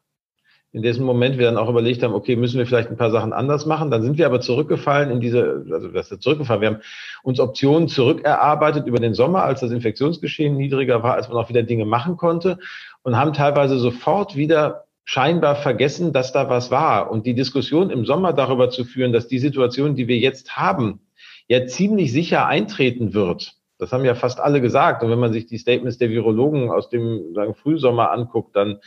[0.72, 3.32] in diesem Moment wir dann auch überlegt haben, okay, müssen wir vielleicht ein paar Sachen
[3.32, 3.92] anders machen.
[3.92, 6.60] Dann sind wir aber zurückgefallen in diese, also das ist zurückgefallen.
[6.62, 6.80] Wir haben
[7.22, 11.62] uns Optionen zurückerarbeitet über den Sommer, als das Infektionsgeschehen niedriger war, als man auch wieder
[11.62, 12.58] Dinge machen konnte
[13.02, 17.10] und haben teilweise sofort wieder scheinbar vergessen, dass da was war.
[17.10, 21.00] Und die Diskussion im Sommer darüber zu führen, dass die Situation, die wir jetzt haben,
[21.48, 23.54] ja ziemlich sicher eintreten wird.
[23.78, 25.02] Das haben ja fast alle gesagt.
[25.02, 28.80] Und wenn man sich die Statements der Virologen aus dem sagen, Frühsommer anguckt, dann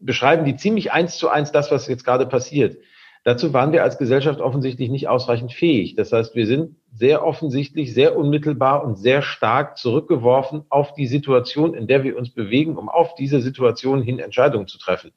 [0.00, 2.76] beschreiben die ziemlich eins zu eins das, was jetzt gerade passiert.
[3.24, 5.94] Dazu waren wir als Gesellschaft offensichtlich nicht ausreichend fähig.
[5.96, 11.72] Das heißt, wir sind sehr offensichtlich, sehr unmittelbar und sehr stark zurückgeworfen auf die Situation,
[11.72, 15.12] in der wir uns bewegen, um auf diese Situation hin Entscheidungen zu treffen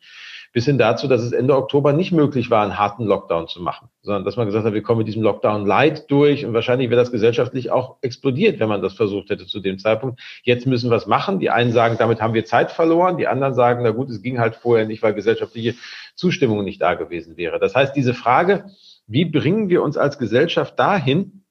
[0.54, 3.90] bis hin dazu, dass es Ende Oktober nicht möglich war, einen harten Lockdown zu machen,
[4.02, 7.00] sondern dass man gesagt hat, wir kommen mit diesem Lockdown light durch und wahrscheinlich wäre
[7.00, 10.20] das gesellschaftlich auch explodiert, wenn man das versucht hätte zu dem Zeitpunkt.
[10.44, 11.40] Jetzt müssen wir es machen.
[11.40, 13.18] Die einen sagen, damit haben wir Zeit verloren.
[13.18, 15.76] Die anderen sagen, na gut, es ging halt vorher nicht, weil gesellschaftliche
[16.16, 17.60] Zustimmung nicht da gewesen wäre.
[17.60, 18.66] Das heißt, diese Frage,
[19.08, 21.44] wie bringen wir uns als Gesellschaft dahin,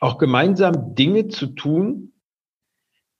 [0.00, 2.13] auch gemeinsam Dinge zu tun,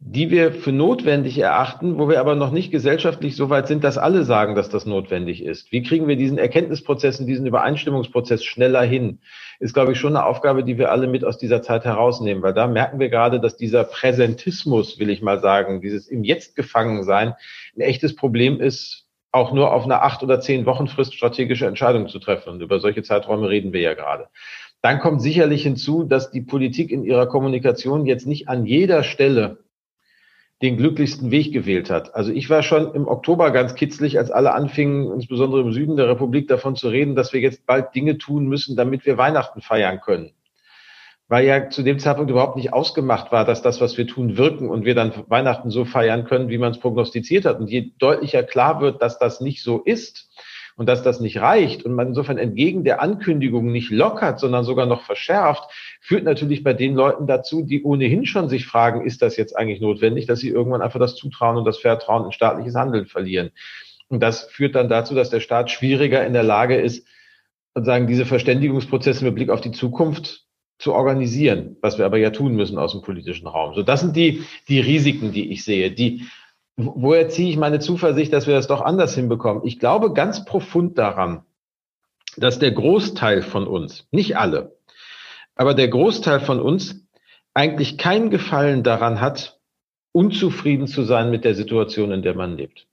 [0.07, 3.96] die wir für notwendig erachten, wo wir aber noch nicht gesellschaftlich so weit sind, dass
[3.96, 5.72] alle sagen, dass das notwendig ist.
[5.72, 9.20] Wie kriegen wir diesen Erkenntnisprozess und diesen Übereinstimmungsprozess schneller hin?
[9.61, 12.52] Ist, glaube ich, schon eine Aufgabe, die wir alle mit aus dieser Zeit herausnehmen, weil
[12.52, 17.04] da merken wir gerade, dass dieser Präsentismus, will ich mal sagen, dieses im Jetzt gefangen
[17.04, 17.35] sein,
[17.74, 22.09] ein echtes Problem ist, auch nur auf einer acht oder zehn Wochen Frist strategische Entscheidungen
[22.09, 22.50] zu treffen.
[22.50, 24.26] Und über solche Zeiträume reden wir ja gerade.
[24.83, 29.63] Dann kommt sicherlich hinzu, dass die Politik in ihrer Kommunikation jetzt nicht an jeder Stelle
[30.62, 32.14] den glücklichsten Weg gewählt hat.
[32.14, 36.08] Also ich war schon im Oktober ganz kitzlig, als alle anfingen, insbesondere im Süden der
[36.08, 40.00] Republik, davon zu reden, dass wir jetzt bald Dinge tun müssen, damit wir Weihnachten feiern
[40.00, 40.32] können.
[41.26, 44.68] Weil ja zu dem Zeitpunkt überhaupt nicht ausgemacht war, dass das, was wir tun, wirken
[44.68, 47.58] und wir dann Weihnachten so feiern können, wie man es prognostiziert hat.
[47.58, 50.23] Und je deutlicher klar wird, dass das nicht so ist,
[50.76, 54.87] und dass das nicht reicht und man insofern entgegen der Ankündigung nicht lockert, sondern sogar
[54.87, 59.37] noch verschärft, führt natürlich bei den Leuten dazu, die ohnehin schon sich fragen, ist das
[59.37, 63.06] jetzt eigentlich notwendig, dass sie irgendwann einfach das Zutrauen und das Vertrauen in staatliches Handeln
[63.06, 63.50] verlieren.
[64.08, 67.06] Und das führt dann dazu, dass der Staat schwieriger in der Lage ist,
[67.74, 70.44] sozusagen diese Verständigungsprozesse mit Blick auf die Zukunft
[70.78, 73.74] zu organisieren, was wir aber ja tun müssen aus dem politischen Raum.
[73.74, 75.90] So, das sind die, die Risiken, die ich sehe.
[75.90, 76.26] Die
[76.76, 79.62] woher ziehe ich meine Zuversicht, dass wir das doch anders hinbekommen?
[79.64, 81.44] Ich glaube ganz profund daran,
[82.37, 84.76] dass der Großteil von uns, nicht alle,
[85.54, 87.06] aber der Großteil von uns
[87.54, 89.60] eigentlich keinen Gefallen daran hat,
[90.12, 92.87] unzufrieden zu sein mit der Situation, in der man lebt.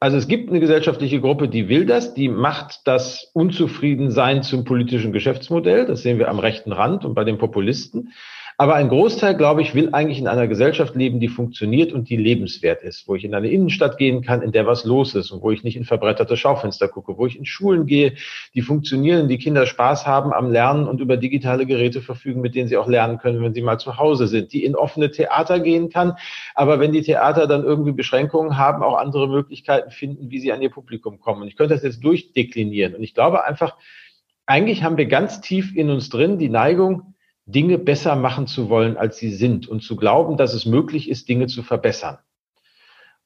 [0.00, 5.12] Also es gibt eine gesellschaftliche Gruppe, die will das, die macht das Unzufriedensein zum politischen
[5.12, 5.86] Geschäftsmodell.
[5.86, 8.12] Das sehen wir am rechten Rand und bei den Populisten.
[8.56, 12.16] Aber ein Großteil, glaube ich, will eigentlich in einer Gesellschaft leben, die funktioniert und die
[12.16, 15.42] lebenswert ist, wo ich in eine Innenstadt gehen kann, in der was los ist und
[15.42, 18.14] wo ich nicht in verbretterte Schaufenster gucke, wo ich in Schulen gehe,
[18.54, 22.68] die funktionieren, die Kinder Spaß haben am Lernen und über digitale Geräte verfügen, mit denen
[22.68, 25.88] sie auch lernen können, wenn sie mal zu Hause sind, die in offene Theater gehen
[25.88, 26.14] kann,
[26.54, 30.62] aber wenn die Theater dann irgendwie Beschränkungen haben, auch andere Möglichkeiten finden, wie sie an
[30.62, 31.42] ihr Publikum kommen.
[31.42, 32.94] Und ich könnte das jetzt durchdeklinieren.
[32.94, 33.76] Und ich glaube einfach,
[34.46, 37.13] eigentlich haben wir ganz tief in uns drin die Neigung,
[37.46, 41.28] Dinge besser machen zu wollen, als sie sind und zu glauben, dass es möglich ist,
[41.28, 42.18] Dinge zu verbessern.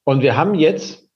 [0.05, 1.09] Und wir haben jetzt,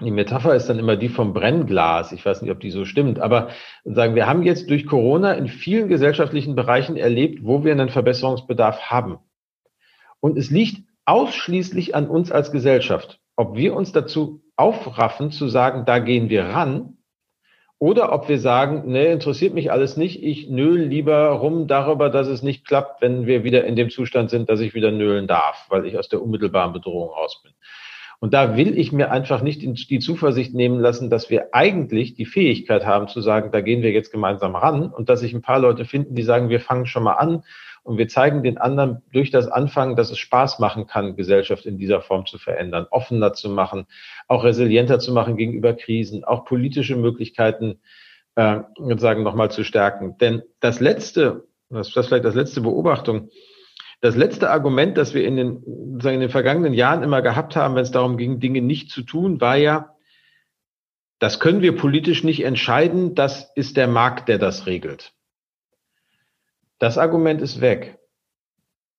[0.00, 2.12] die Metapher ist dann immer die vom Brennglas.
[2.12, 3.50] Ich weiß nicht, ob die so stimmt, aber
[3.84, 8.90] sagen, wir haben jetzt durch Corona in vielen gesellschaftlichen Bereichen erlebt, wo wir einen Verbesserungsbedarf
[8.90, 9.18] haben.
[10.20, 15.84] Und es liegt ausschließlich an uns als Gesellschaft, ob wir uns dazu aufraffen zu sagen,
[15.84, 16.95] da gehen wir ran
[17.78, 22.26] oder ob wir sagen, nee, interessiert mich alles nicht, ich nöl lieber rum darüber, dass
[22.26, 25.66] es nicht klappt, wenn wir wieder in dem Zustand sind, dass ich wieder nölen darf,
[25.68, 27.52] weil ich aus der unmittelbaren Bedrohung raus bin.
[28.18, 29.60] Und da will ich mir einfach nicht
[29.90, 33.90] die Zuversicht nehmen lassen, dass wir eigentlich die Fähigkeit haben zu sagen, da gehen wir
[33.90, 37.02] jetzt gemeinsam ran und dass sich ein paar Leute finden, die sagen, wir fangen schon
[37.02, 37.42] mal an
[37.86, 41.78] und wir zeigen den anderen durch das Anfangen, dass es Spaß machen kann, Gesellschaft in
[41.78, 43.86] dieser Form zu verändern, offener zu machen,
[44.26, 47.78] auch resilienter zu machen gegenüber Krisen, auch politische Möglichkeiten
[48.34, 48.58] äh,
[48.96, 50.18] sagen nochmal zu stärken.
[50.18, 53.30] Denn das letzte, das ist vielleicht das letzte Beobachtung,
[54.00, 57.76] das letzte Argument, das wir in den, sagen, in den vergangenen Jahren immer gehabt haben,
[57.76, 59.94] wenn es darum ging, Dinge nicht zu tun, war ja,
[61.20, 65.15] das können wir politisch nicht entscheiden, das ist der Markt, der das regelt.
[66.78, 67.98] Das Argument ist weg.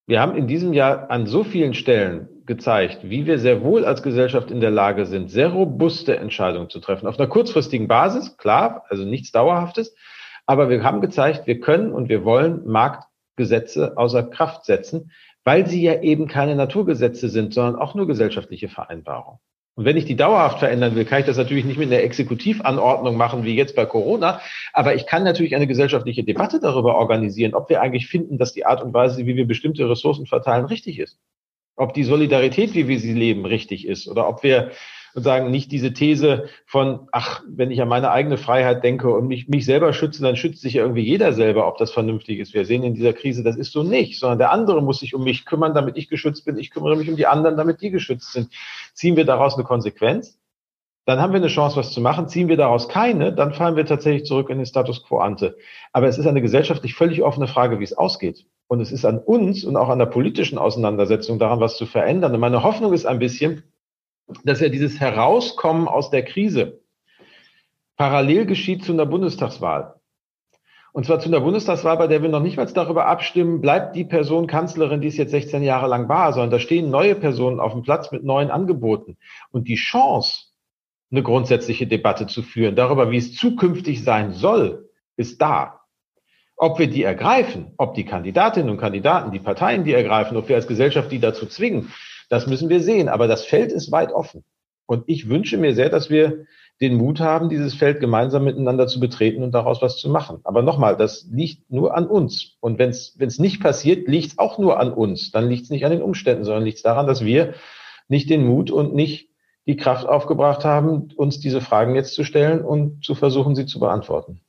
[0.08, 4.02] Wir haben in diesem Jahr an so vielen Stellen gezeigt, wie wir sehr wohl als
[4.02, 7.08] Gesellschaft in der Lage sind, sehr robuste Entscheidungen zu treffen.
[7.08, 9.96] Auf einer kurzfristigen Basis, klar, also nichts Dauerhaftes.
[10.46, 15.12] Aber wir haben gezeigt, wir können und wir wollen Marktgesetze außer Kraft setzen,
[15.44, 19.40] weil sie ja eben keine Naturgesetze sind, sondern auch nur gesellschaftliche Vereinbarungen.
[19.78, 23.16] Und wenn ich die dauerhaft verändern will, kann ich das natürlich nicht mit einer Exekutivanordnung
[23.16, 24.42] machen, wie jetzt bei Corona.
[24.74, 28.66] Aber ich kann natürlich eine gesellschaftliche Debatte darüber organisieren, ob wir eigentlich finden, dass die
[28.66, 31.20] Art und Weise, wie wir bestimmte Ressourcen verteilen, richtig ist.
[31.76, 34.08] Ob die Solidarität, wie wir sie leben, richtig ist.
[34.08, 34.72] Oder ob wir
[35.18, 39.28] und sagen, nicht diese These von, ach, wenn ich an meine eigene Freiheit denke und
[39.28, 42.54] mich, mich selber schütze, dann schützt sich ja irgendwie jeder selber, ob das vernünftig ist.
[42.54, 45.24] Wir sehen in dieser Krise, das ist so nicht, sondern der andere muss sich um
[45.24, 46.60] mich kümmern, damit ich geschützt bin.
[46.60, 48.50] Ich kümmere mich um die anderen, damit die geschützt sind.
[48.94, 50.38] Ziehen wir daraus eine Konsequenz?
[51.08, 52.28] dann haben wir eine Chance, was zu machen.
[52.28, 55.56] Ziehen wir daraus keine, dann fallen wir tatsächlich zurück in den Status quo ante.
[55.94, 58.46] Aber es ist eine gesellschaftlich völlig offene Frage, wie es ausgeht.
[58.68, 62.34] Und es ist an uns und auch an der politischen Auseinandersetzung daran, was zu verändern.
[62.34, 63.64] Und meine Hoffnung ist ein bisschen,
[64.44, 66.82] dass ja dieses Herauskommen aus der Krise
[67.96, 69.96] parallel geschieht zu einer Bundestagswahl.
[70.94, 74.06] Und zwar zu einer Bundestagswahl, bei der wir noch nicht mal darüber abstimmen, bleibt die
[74.06, 77.74] Person Kanzlerin, die es jetzt 16 Jahre lang war, sondern da stehen neue Personen auf
[77.74, 79.18] dem Platz mit neuen Angeboten.
[79.52, 80.48] Und die Chance,
[81.12, 82.76] eine grundsätzliche Debatte zu führen.
[82.76, 85.82] Darüber, wie es zukünftig sein soll, ist da.
[86.56, 90.56] Ob wir die ergreifen, ob die Kandidatinnen und Kandidaten, die Parteien die ergreifen, ob wir
[90.56, 91.92] als Gesellschaft die dazu zwingen,
[92.30, 93.10] das müssen wir sehen.
[93.10, 94.44] Aber das Feld ist weit offen.
[94.86, 96.46] Und ich wünsche mir sehr, dass wir
[96.80, 100.40] den Mut haben, dieses Feld gemeinsam miteinander zu betreten und daraus was zu machen.
[100.44, 102.56] Aber nochmal, das liegt nur an uns.
[102.60, 105.32] Und wenn es nicht passiert, liegt es auch nur an uns.
[105.32, 107.56] Dann liegt es nicht an den Umständen, sondern liegt es daran, dass wir
[108.08, 109.30] nicht den Mut und nicht
[109.66, 113.80] die Kraft aufgebracht haben, uns diese Fragen jetzt zu stellen und zu versuchen, sie zu
[113.80, 114.40] beantworten.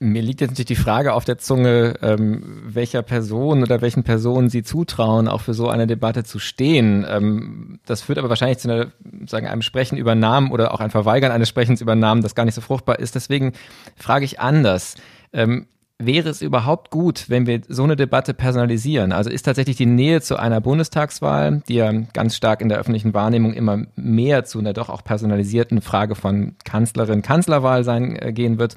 [0.00, 4.50] Mir liegt jetzt natürlich die Frage auf der Zunge, ähm, welcher Person oder welchen Personen
[4.50, 7.06] Sie zutrauen, auch für so eine Debatte zu stehen.
[7.08, 8.92] Ähm, das führt aber wahrscheinlich zu einer,
[9.26, 12.44] sagen, einem Sprechen über Namen oder auch ein Verweigern eines Sprechens über Namen, das gar
[12.44, 13.14] nicht so fruchtbar ist.
[13.14, 13.52] Deswegen
[13.96, 14.96] frage ich anders.
[15.32, 19.12] Ähm, wäre es überhaupt gut, wenn wir so eine Debatte personalisieren?
[19.12, 23.14] Also ist tatsächlich die Nähe zu einer Bundestagswahl, die ja ganz stark in der öffentlichen
[23.14, 28.58] Wahrnehmung immer mehr zu einer doch auch personalisierten Frage von Kanzlerin, Kanzlerwahl sein äh, gehen
[28.58, 28.76] wird,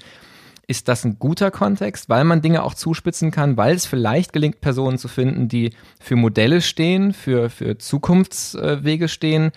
[0.67, 4.60] ist das ein guter Kontext, weil man Dinge auch zuspitzen kann, weil es vielleicht gelingt,
[4.60, 9.51] Personen zu finden, die für Modelle stehen, für, für Zukunftswege stehen?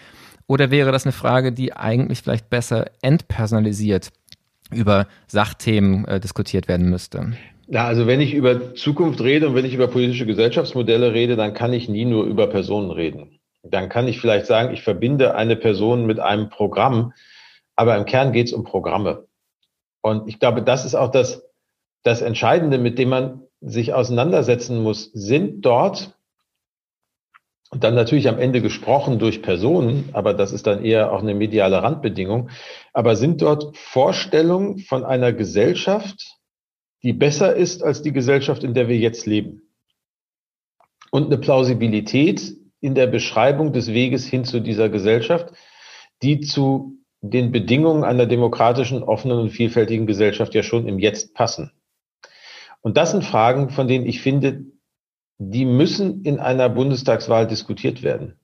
[0.46, 4.10] Oder wäre das eine Frage, die eigentlich vielleicht besser entpersonalisiert
[4.72, 7.32] über Sachthemen äh, diskutiert werden müsste?
[7.66, 11.54] Ja, also wenn ich über Zukunft rede und wenn ich über politische Gesellschaftsmodelle rede, dann
[11.54, 13.38] kann ich nie nur über Personen reden.
[13.62, 17.12] Dann kann ich vielleicht sagen, ich verbinde eine Person mit einem Programm,
[17.76, 19.26] aber im Kern geht es um Programme.
[20.02, 21.42] Und ich glaube, das ist auch das,
[22.02, 25.10] das Entscheidende, mit dem man sich auseinandersetzen muss.
[25.12, 26.16] Sind dort
[27.70, 31.34] und dann natürlich am Ende gesprochen durch Personen, aber das ist dann eher auch eine
[31.34, 32.50] mediale Randbedingung.
[32.92, 36.36] Aber sind dort Vorstellungen von einer Gesellschaft,
[37.04, 39.62] die besser ist als die Gesellschaft, in der wir jetzt leben?
[41.12, 45.52] Und eine Plausibilität in der Beschreibung des Weges hin zu dieser Gesellschaft,
[46.22, 51.72] die zu den Bedingungen einer demokratischen, offenen und vielfältigen Gesellschaft ja schon im Jetzt passen.
[52.80, 54.64] Und das sind Fragen, von denen ich finde,
[55.38, 58.38] die müssen in einer Bundestagswahl diskutiert werden.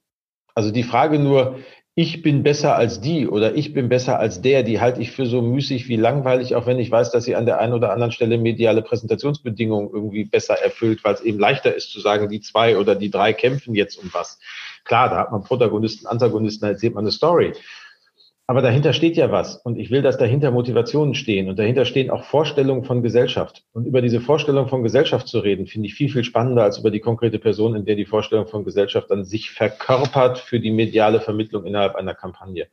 [0.55, 1.59] Also die Frage nur,
[1.99, 5.25] ich bin besser als die oder ich bin besser als der, die halte ich für
[5.25, 8.13] so müßig wie langweilig, auch wenn ich weiß, dass sie an der einen oder anderen
[8.13, 12.77] Stelle mediale Präsentationsbedingungen irgendwie besser erfüllt, weil es eben leichter ist zu sagen, die zwei
[12.77, 14.39] oder die drei kämpfen jetzt um was.
[14.85, 17.55] Klar, da hat man Protagonisten, Antagonisten, da erzählt man eine Story.
[18.49, 19.57] Aber dahinter steht ja was.
[19.57, 21.49] Und ich will, dass dahinter Motivationen stehen.
[21.49, 23.65] Und dahinter stehen auch Vorstellungen von Gesellschaft.
[23.73, 26.93] Und über diese Vorstellung von Gesellschaft zu reden, finde ich viel, viel spannender als über
[26.93, 31.21] die konkrete Person, in der die Vorstellung von Gesellschaft dann sich verkörpert für die mediale
[31.21, 32.69] Vermittlung innerhalb einer Kampagne.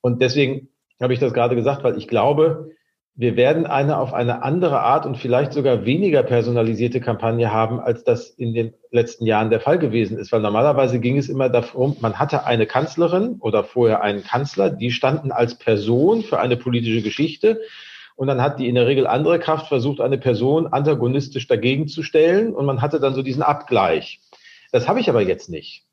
[0.00, 0.68] Und deswegen
[1.00, 2.70] habe ich das gerade gesagt, weil ich glaube,
[3.20, 8.02] wir werden eine auf eine andere Art und vielleicht sogar weniger personalisierte Kampagne haben, als
[8.02, 10.32] das in den letzten Jahren der Fall gewesen ist.
[10.32, 14.90] Weil normalerweise ging es immer darum, man hatte eine Kanzlerin oder vorher einen Kanzler, die
[14.90, 17.60] standen als Person für eine politische Geschichte.
[18.16, 22.02] Und dann hat die in der Regel andere Kraft versucht, eine Person antagonistisch dagegen zu
[22.02, 22.54] stellen.
[22.54, 24.22] Und man hatte dann so diesen Abgleich.
[24.72, 25.84] Das habe ich aber jetzt nicht.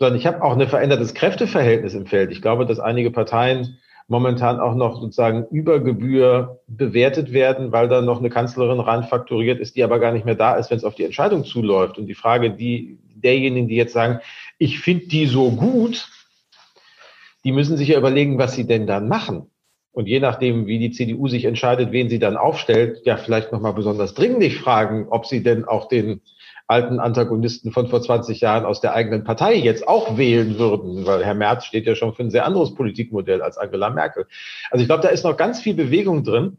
[0.00, 2.32] Sondern ich habe auch ein verändertes Kräfteverhältnis im Feld.
[2.32, 3.78] Ich glaube, dass einige Parteien
[4.12, 9.74] momentan auch noch sozusagen über Gebühr bewertet werden, weil da noch eine Kanzlerin reinfaktoriert ist,
[9.74, 11.96] die aber gar nicht mehr da ist, wenn es auf die Entscheidung zuläuft.
[11.96, 14.20] Und die Frage, die derjenigen, die jetzt sagen,
[14.58, 16.10] ich finde die so gut,
[17.44, 19.46] die müssen sich ja überlegen, was sie denn dann machen.
[19.92, 23.72] Und je nachdem, wie die CDU sich entscheidet, wen sie dann aufstellt, ja vielleicht nochmal
[23.72, 26.20] besonders dringlich fragen, ob sie denn auch den
[26.72, 31.22] alten Antagonisten von vor 20 Jahren aus der eigenen Partei jetzt auch wählen würden, weil
[31.22, 34.26] Herr Merz steht ja schon für ein sehr anderes Politikmodell als Angela Merkel.
[34.70, 36.56] Also ich glaube, da ist noch ganz viel Bewegung drin.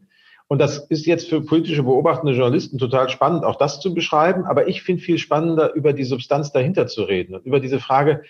[0.48, 4.46] Und das ist jetzt für politische beobachtende Journalisten total spannend, auch das zu beschreiben.
[4.46, 8.24] Aber ich finde viel spannender, über die Substanz dahinter zu reden und über diese Frage,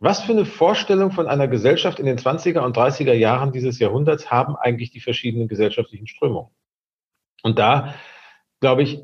[0.00, 4.30] was für eine Vorstellung von einer Gesellschaft in den 20er und 30er Jahren dieses Jahrhunderts
[4.30, 6.50] haben eigentlich die verschiedenen gesellschaftlichen Strömungen?
[7.42, 7.94] Und da,
[8.60, 9.00] glaube ich,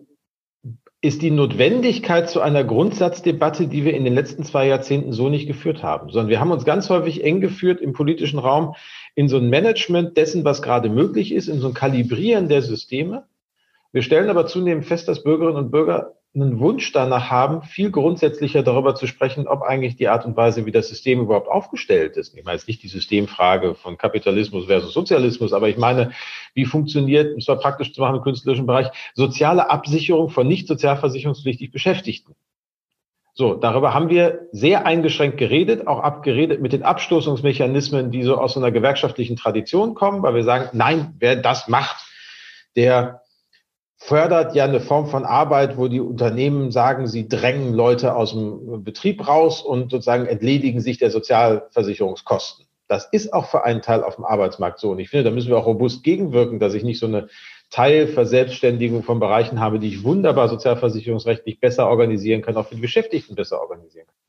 [1.05, 5.47] ist die Notwendigkeit zu einer Grundsatzdebatte, die wir in den letzten zwei Jahrzehnten so nicht
[5.47, 8.75] geführt haben, sondern wir haben uns ganz häufig eng geführt im politischen Raum
[9.15, 13.27] in so ein Management dessen, was gerade möglich ist, in so ein Kalibrieren der Systeme.
[13.93, 18.65] Wir stellen aber zunehmend fest, dass Bürgerinnen und Bürger einen Wunsch danach haben, viel grundsätzlicher
[18.65, 22.37] darüber zu sprechen, ob eigentlich die Art und Weise, wie das System überhaupt aufgestellt ist.
[22.37, 26.11] Ich meine jetzt nicht die Systemfrage von Kapitalismus versus Sozialismus, aber ich meine,
[26.53, 31.71] wie funktioniert, und zwar praktisch zu machen im künstlerischen Bereich, soziale Absicherung von nicht sozialversicherungspflichtig
[31.71, 32.35] Beschäftigten.
[33.37, 38.57] So, darüber haben wir sehr eingeschränkt geredet, auch abgeredet mit den Abstoßungsmechanismen, die so aus
[38.57, 41.97] einer gewerkschaftlichen Tradition kommen, weil wir sagen, nein, wer das macht,
[42.77, 43.24] der
[44.05, 48.85] fördert ja eine Form von Arbeit, wo die Unternehmen sagen, sie drängen Leute aus dem
[48.85, 52.67] Betrieb raus und sozusagen entledigen sich der Sozialversicherungskosten.
[52.87, 54.91] Das ist auch für einen Teil auf dem Arbeitsmarkt so.
[54.91, 57.29] Und ich finde, da müssen wir auch robust gegenwirken, dass ich nicht so eine
[57.71, 63.35] Teilverselbstständigung von Bereichen habe, die ich wunderbar sozialversicherungsrechtlich besser organisieren kann, auch für die Beschäftigten
[63.35, 64.24] besser organisieren kann.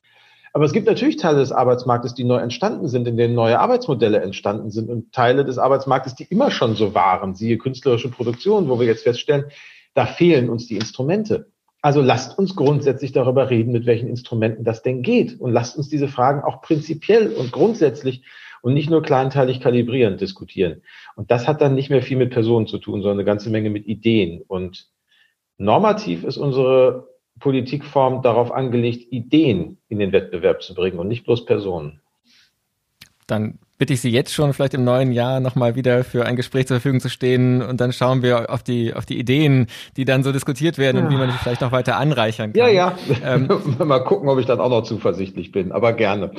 [0.55, 4.21] Aber es gibt natürlich Teile des Arbeitsmarktes, die neu entstanden sind, in denen neue Arbeitsmodelle
[4.21, 8.79] entstanden sind und Teile des Arbeitsmarktes, die immer schon so waren, siehe künstlerische Produktion, wo
[8.79, 9.47] wir jetzt feststellen,
[9.95, 11.51] da fehlen uns die Instrumente.
[11.81, 15.41] Also lasst uns grundsätzlich darüber reden, mit welchen Instrumenten das denn geht.
[15.41, 18.23] Und lasst uns diese Fragen auch prinzipiell und grundsätzlich
[18.61, 20.83] und nicht nur kleinteilig kalibrieren diskutieren.
[21.17, 23.69] Und das hat dann nicht mehr viel mit Personen zu tun, sondern eine ganze Menge
[23.69, 24.41] mit Ideen.
[24.47, 24.87] Und
[25.57, 27.09] normativ ist unsere
[27.39, 32.01] Politikform darauf angelegt, Ideen in den Wettbewerb zu bringen und nicht bloß Personen.
[33.27, 36.67] Dann bitte ich Sie jetzt schon vielleicht im neuen Jahr nochmal wieder für ein Gespräch
[36.67, 39.67] zur Verfügung zu stehen und dann schauen wir auf die, auf die Ideen,
[39.97, 41.03] die dann so diskutiert werden ja.
[41.03, 42.59] und wie man die vielleicht noch weiter anreichern kann.
[42.59, 42.97] Ja, ja.
[43.23, 43.49] Ähm,
[43.79, 46.31] mal gucken, ob ich dann auch noch zuversichtlich bin, aber gerne.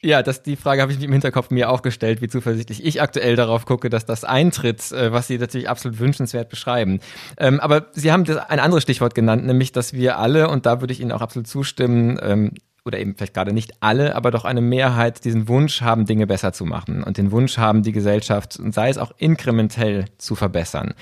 [0.00, 3.34] Ja, das, die Frage habe ich im Hinterkopf mir auch gestellt, wie zuversichtlich ich aktuell
[3.34, 7.00] darauf gucke, dass das eintritt, äh, was Sie natürlich absolut wünschenswert beschreiben.
[7.36, 10.92] Ähm, aber Sie haben ein anderes Stichwort genannt, nämlich, dass wir alle, und da würde
[10.92, 12.52] ich Ihnen auch absolut zustimmen, ähm,
[12.88, 16.52] oder eben vielleicht gerade nicht alle, aber doch eine Mehrheit diesen Wunsch haben, Dinge besser
[16.52, 20.94] zu machen und den Wunsch haben, die Gesellschaft, sei es auch inkrementell, zu verbessern.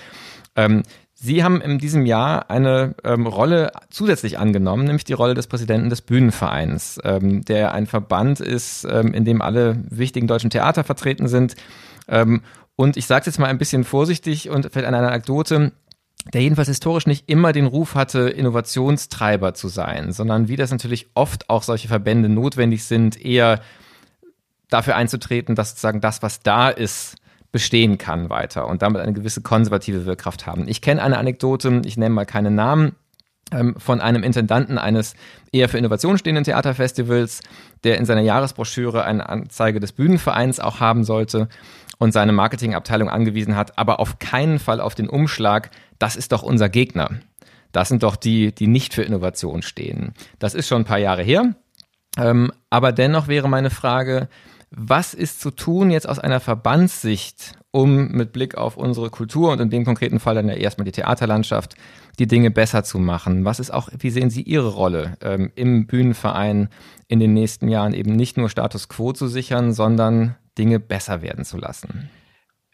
[0.54, 0.82] Ähm,
[1.18, 5.88] Sie haben in diesem Jahr eine ähm, Rolle zusätzlich angenommen, nämlich die Rolle des Präsidenten
[5.88, 11.26] des Bühnenvereins, ähm, der ein Verband ist, ähm, in dem alle wichtigen deutschen Theater vertreten
[11.26, 11.56] sind.
[12.06, 12.42] Ähm,
[12.76, 15.72] und ich sage es jetzt mal ein bisschen vorsichtig und vielleicht eine Anekdote
[16.32, 21.08] der jedenfalls historisch nicht immer den Ruf hatte, Innovationstreiber zu sein, sondern wie das natürlich
[21.14, 23.60] oft auch solche Verbände notwendig sind, eher
[24.68, 27.16] dafür einzutreten, dass sozusagen das, was da ist,
[27.52, 30.66] bestehen kann weiter und damit eine gewisse konservative Wirkkraft haben.
[30.68, 32.96] Ich kenne eine Anekdote, ich nenne mal keine Namen,
[33.52, 35.14] ähm, von einem Intendanten eines
[35.52, 37.40] eher für Innovation stehenden Theaterfestivals,
[37.84, 41.48] der in seiner Jahresbroschüre eine Anzeige des Bühnenvereins auch haben sollte
[41.98, 46.42] und seine Marketingabteilung angewiesen hat, aber auf keinen Fall auf den Umschlag, das ist doch
[46.42, 47.10] unser Gegner.
[47.72, 50.14] Das sind doch die, die nicht für Innovation stehen.
[50.38, 51.54] Das ist schon ein paar Jahre her.
[52.18, 54.28] Ähm, aber dennoch wäre meine Frage,
[54.70, 59.60] was ist zu tun jetzt aus einer Verbandssicht, um mit Blick auf unsere Kultur und
[59.60, 61.76] in dem konkreten Fall dann ja erstmal die Theaterlandschaft,
[62.18, 63.44] die Dinge besser zu machen?
[63.44, 66.68] Was ist auch, wie sehen Sie Ihre Rolle ähm, im Bühnenverein
[67.08, 71.44] in den nächsten Jahren eben nicht nur Status quo zu sichern, sondern Dinge besser werden
[71.44, 72.10] zu lassen?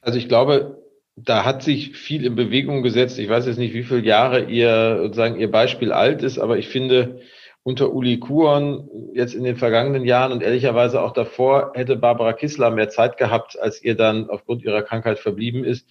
[0.01, 0.83] Also ich glaube,
[1.16, 3.18] da hat sich viel in Bewegung gesetzt.
[3.18, 6.68] Ich weiß jetzt nicht, wie viele Jahre ihr sozusagen ihr Beispiel alt ist, aber ich
[6.68, 7.20] finde,
[7.64, 12.70] unter Uli Kuhn jetzt in den vergangenen Jahren und ehrlicherweise auch davor hätte Barbara Kissler
[12.70, 15.89] mehr Zeit gehabt, als ihr dann aufgrund ihrer Krankheit verblieben ist.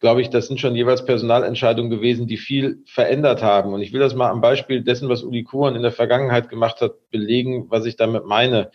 [0.00, 3.72] Glaube ich, das sind schon jeweils Personalentscheidungen gewesen, die viel verändert haben.
[3.72, 6.80] Und ich will das mal am Beispiel dessen, was Uli Kuhn in der Vergangenheit gemacht
[6.82, 8.70] hat, belegen, was ich damit meine.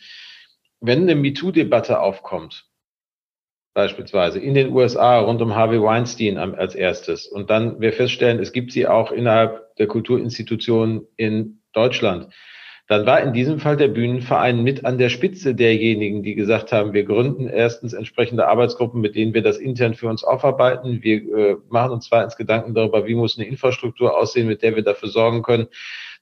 [0.81, 2.69] Wenn eine MeToo-Debatte aufkommt,
[3.73, 7.27] beispielsweise in den USA rund um Harvey Weinstein als erstes.
[7.27, 12.33] Und dann wir feststellen, es gibt sie auch innerhalb der Kulturinstitutionen in Deutschland.
[12.87, 16.91] Dann war in diesem Fall der Bühnenverein mit an der Spitze derjenigen, die gesagt haben,
[16.91, 21.03] wir gründen erstens entsprechende Arbeitsgruppen, mit denen wir das intern für uns aufarbeiten.
[21.03, 24.83] Wir äh, machen uns zweitens Gedanken darüber, wie muss eine Infrastruktur aussehen, mit der wir
[24.83, 25.67] dafür sorgen können,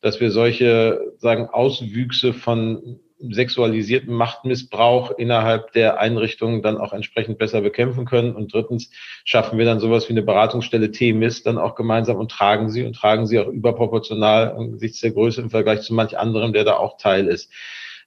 [0.02, 7.62] dass wir solche sagen Auswüchse von sexualisierten Machtmissbrauch innerhalb der Einrichtungen dann auch entsprechend besser
[7.62, 8.36] bekämpfen können.
[8.36, 8.92] Und drittens
[9.24, 12.96] schaffen wir dann sowas wie eine Beratungsstelle TMIS dann auch gemeinsam und tragen sie und
[12.96, 16.98] tragen sie auch überproportional angesichts der Größe im Vergleich zu manch anderem, der da auch
[16.98, 17.52] Teil ist.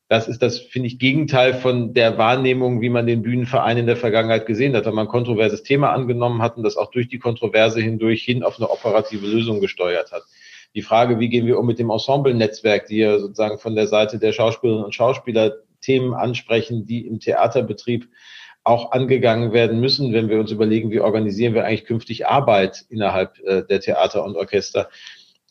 [0.09, 3.97] Das ist das, finde ich, Gegenteil von der Wahrnehmung, wie man den Bühnenverein in der
[3.97, 7.21] Vergangenheit gesehen hat, wenn man ein kontroverses Thema angenommen hat und das auch durch die
[7.21, 10.25] Kontroverse hindurch hin auf eine operative Lösung gesteuert hat
[10.75, 14.19] die Frage, wie gehen wir um mit dem Ensemble-Netzwerk, die ja sozusagen von der Seite
[14.19, 18.09] der Schauspielerinnen und Schauspieler Themen ansprechen, die im Theaterbetrieb
[18.63, 23.39] auch angegangen werden müssen, wenn wir uns überlegen, wie organisieren wir eigentlich künftig Arbeit innerhalb
[23.41, 24.91] äh, der Theater und Orchester.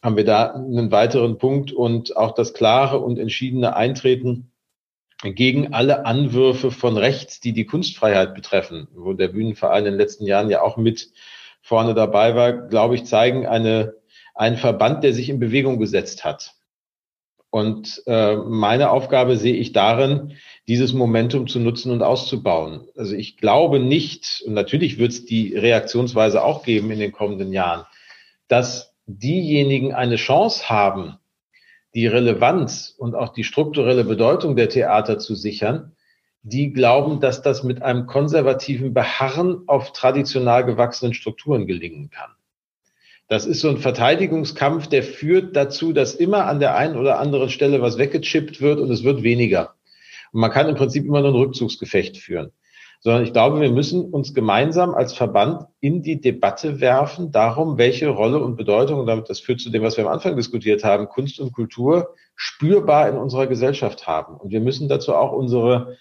[0.04, 4.52] haben wir da einen weiteren Punkt und auch das klare und entschiedene Eintreten
[5.24, 10.26] gegen alle Anwürfe von rechts, die die Kunstfreiheit betreffen, wo der Bühnenverein in den letzten
[10.26, 11.12] Jahren ja auch mit
[11.62, 13.96] vorne dabei war, glaube ich, zeigen eine,
[14.40, 16.54] einen Verband, der sich in Bewegung gesetzt hat.
[17.50, 20.38] Und äh, meine Aufgabe sehe ich darin,
[20.68, 22.88] dieses Momentum zu nutzen und auszubauen.
[22.96, 27.52] Also ich glaube nicht, und natürlich wird es die Reaktionsweise auch geben in den kommenden
[27.52, 27.86] Jahren,
[28.48, 31.18] dass diejenigen eine Chance haben,
[31.94, 35.98] die Relevanz und auch die strukturelle Bedeutung der Theater zu sichern,
[36.44, 42.32] die glauben, dass das mit einem konservativen Beharren auf traditional gewachsenen Strukturen gelingen kann.
[43.30, 47.50] Das ist so ein Verteidigungskampf, der führt dazu, dass immer an der einen oder anderen
[47.50, 49.76] Stelle was weggechippt wird und es wird weniger.
[50.34, 52.52] Und man kann im Prinzip immer nur ein Rückzugsgefecht führen.
[53.02, 58.10] Sondern ich glaube, wir müssen uns gemeinsam als Verband in die Debatte werfen darum, welche
[58.10, 61.08] Rolle und Bedeutung, und damit das führt zu dem, was wir am Anfang diskutiert haben,
[61.08, 64.38] Kunst und Kultur spürbar in unserer Gesellschaft haben.
[64.38, 65.98] Und wir müssen dazu auch unsere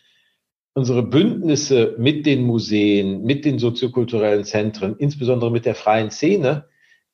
[0.74, 6.66] unsere Bündnisse mit den Museen, mit den soziokulturellen Zentren, insbesondere mit der freien Szene,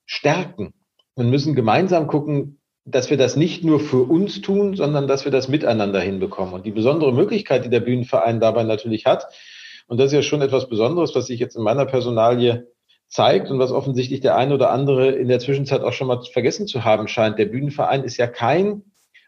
[0.07, 0.73] stärken
[1.15, 5.33] und müssen gemeinsam gucken, dass wir das nicht nur für uns tun, sondern dass wir
[5.33, 6.53] das miteinander hinbekommen.
[6.53, 9.27] Und die besondere Möglichkeit, die der Bühnenverein dabei natürlich hat,
[9.87, 12.69] und das ist ja schon etwas Besonderes, was sich jetzt in meiner Personalie
[13.09, 16.67] zeigt und was offensichtlich der eine oder andere in der Zwischenzeit auch schon mal vergessen
[16.67, 17.39] zu haben scheint.
[17.39, 18.83] Der Bühnenverein ist ja kein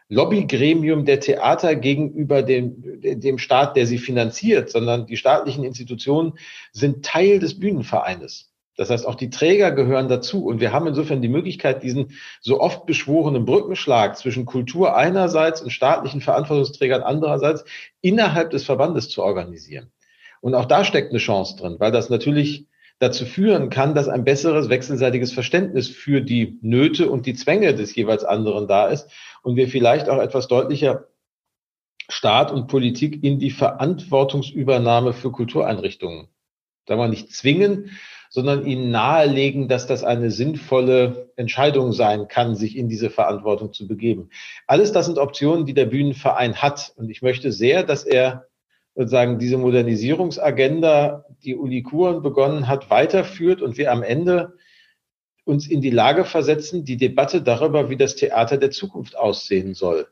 [0.09, 6.33] Lobbygremium der Theater gegenüber dem, dem Staat, der sie finanziert, sondern die staatlichen Institutionen
[6.71, 8.51] sind Teil des Bühnenvereines.
[8.77, 10.45] Das heißt, auch die Träger gehören dazu.
[10.45, 15.71] Und wir haben insofern die Möglichkeit, diesen so oft beschworenen Brückenschlag zwischen Kultur einerseits und
[15.71, 17.65] staatlichen Verantwortungsträgern andererseits
[18.01, 19.91] innerhalb des Verbandes zu organisieren.
[20.41, 22.67] Und auch da steckt eine Chance drin, weil das natürlich
[22.99, 27.95] dazu führen kann, dass ein besseres wechselseitiges Verständnis für die Nöte und die Zwänge des
[27.95, 29.09] jeweils anderen da ist
[29.43, 31.07] und wir vielleicht auch etwas deutlicher
[32.09, 36.27] Staat und Politik in die Verantwortungsübernahme für Kultureinrichtungen,
[36.87, 37.91] sagen wir nicht zwingen,
[38.29, 43.87] sondern ihnen nahelegen, dass das eine sinnvolle Entscheidung sein kann, sich in diese Verantwortung zu
[43.87, 44.29] begeben.
[44.65, 46.93] Alles das sind Optionen, die der Bühnenverein hat.
[46.95, 48.47] Und ich möchte sehr, dass er
[48.95, 54.53] sozusagen diese Modernisierungsagenda, die Uli Kuren begonnen hat, weiterführt und wir am Ende
[55.45, 60.07] uns in die Lage versetzen, die Debatte darüber, wie das Theater der Zukunft aussehen soll,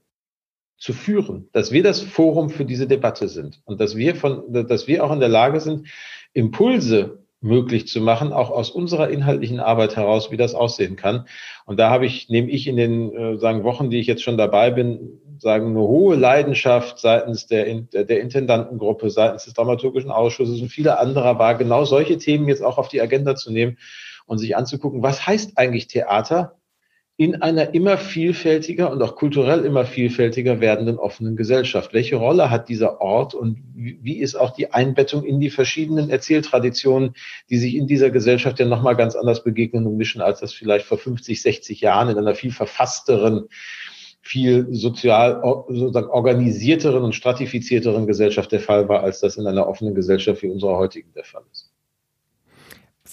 [0.78, 4.88] zu führen, dass wir das Forum für diese Debatte sind und dass wir von, dass
[4.88, 5.88] wir auch in der Lage sind,
[6.34, 11.28] Impulse möglich zu machen, auch aus unserer inhaltlichen Arbeit heraus, wie das aussehen kann.
[11.66, 14.38] Und da habe ich, nehme ich in den äh, sagen Wochen, die ich jetzt schon
[14.38, 20.70] dabei bin, sagen eine hohe Leidenschaft seitens der, der Intendantengruppe, seitens des Dramaturgischen Ausschusses und
[20.70, 23.78] vieler anderer war, genau solche Themen jetzt auch auf die Agenda zu nehmen
[24.26, 26.56] und sich anzugucken, was heißt eigentlich Theater
[27.18, 31.94] in einer immer vielfältiger und auch kulturell immer vielfältiger werdenden offenen Gesellschaft.
[31.94, 37.14] Welche Rolle hat dieser Ort und wie ist auch die Einbettung in die verschiedenen Erzähltraditionen,
[37.50, 40.86] die sich in dieser Gesellschaft ja nochmal ganz anders begegnen und mischen, als das vielleicht
[40.86, 43.48] vor 50, 60 Jahren in einer viel verfassteren,
[44.22, 49.96] viel sozial sozusagen organisierteren und stratifizierteren Gesellschaft der Fall war, als das in einer offenen
[49.96, 51.65] Gesellschaft wie unserer heutigen der Fall ist.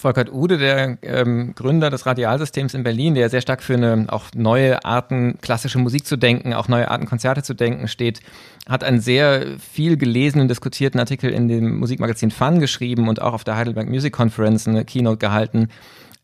[0.03, 4.27] Volkert Ude, der ähm, Gründer des Radialsystems in Berlin, der sehr stark für eine auch
[4.35, 8.21] neue Arten klassische Musik zu denken, auch neue Arten Konzerte zu denken steht,
[8.69, 13.45] hat einen sehr viel gelesenen, diskutierten Artikel in dem Musikmagazin Fun geschrieben und auch auf
[13.45, 15.69] der Heidelberg Music Conference eine Keynote gehalten,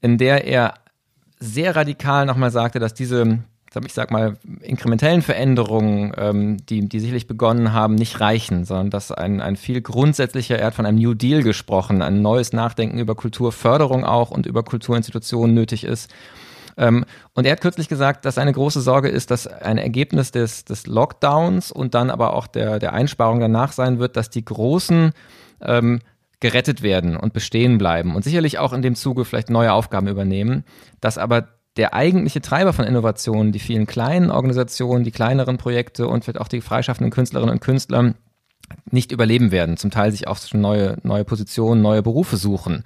[0.01, 0.75] in der er
[1.41, 3.39] sehr radikal nochmal sagte, dass diese
[3.85, 9.13] ich sag mal, inkrementellen Veränderungen, ähm, die, die sicherlich begonnen haben, nicht reichen, sondern dass
[9.13, 13.15] ein, ein viel grundsätzlicher, er hat von einem New Deal gesprochen, ein neues Nachdenken über
[13.15, 16.11] Kulturförderung auch und über Kulturinstitutionen nötig ist.
[16.79, 17.05] Ähm,
[17.35, 20.87] und er hat kürzlich gesagt, dass eine große Sorge ist, dass ein Ergebnis des, des
[20.87, 25.13] Lockdowns und dann aber auch der, der Einsparung danach sein wird, dass die großen
[25.61, 26.01] ähm,
[26.41, 30.65] gerettet werden und bestehen bleiben und sicherlich auch in dem Zuge vielleicht neue Aufgaben übernehmen,
[31.01, 31.49] dass aber
[31.79, 36.49] der eigentliche Treiber von Innovationen, die vielen kleinen Organisationen, die kleineren Projekte und vielleicht auch
[36.49, 38.15] die freischaffenden Künstlerinnen und Künstler
[38.91, 42.85] nicht überleben werden, zum Teil sich auch neue, neue Positionen, neue Berufe suchen,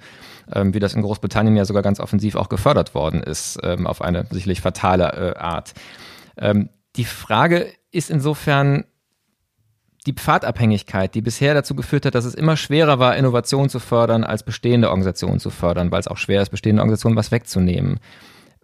[0.53, 4.01] ähm, wie das in Großbritannien ja sogar ganz offensiv auch gefördert worden ist, ähm, auf
[4.01, 5.73] eine sicherlich fatale äh, Art.
[6.37, 8.85] Ähm, die Frage ist insofern
[10.05, 14.23] die Pfadabhängigkeit, die bisher dazu geführt hat, dass es immer schwerer war, Innovation zu fördern,
[14.23, 17.99] als bestehende Organisationen zu fördern, weil es auch schwer ist, bestehende Organisationen was wegzunehmen.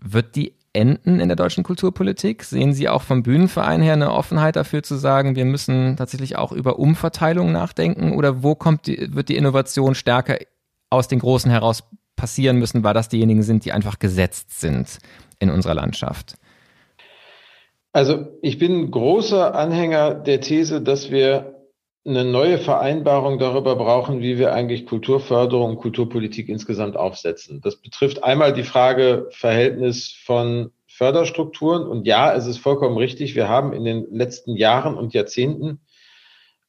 [0.01, 2.43] Wird die enden in der deutschen Kulturpolitik?
[2.43, 6.51] Sehen Sie auch vom Bühnenverein her eine Offenheit dafür zu sagen, wir müssen tatsächlich auch
[6.51, 8.13] über Umverteilung nachdenken?
[8.13, 10.37] Oder wo kommt die, wird die Innovation stärker
[10.89, 11.83] aus den Großen heraus
[12.15, 14.99] passieren müssen, weil das diejenigen sind, die einfach gesetzt sind
[15.39, 16.35] in unserer Landschaft?
[17.91, 21.58] Also ich bin großer Anhänger der These, dass wir
[22.05, 27.61] eine neue Vereinbarung darüber brauchen, wie wir eigentlich Kulturförderung und Kulturpolitik insgesamt aufsetzen.
[27.61, 31.87] Das betrifft einmal die Frage Verhältnis von Förderstrukturen.
[31.87, 33.35] Und ja, es ist vollkommen richtig.
[33.35, 35.81] Wir haben in den letzten Jahren und Jahrzehnten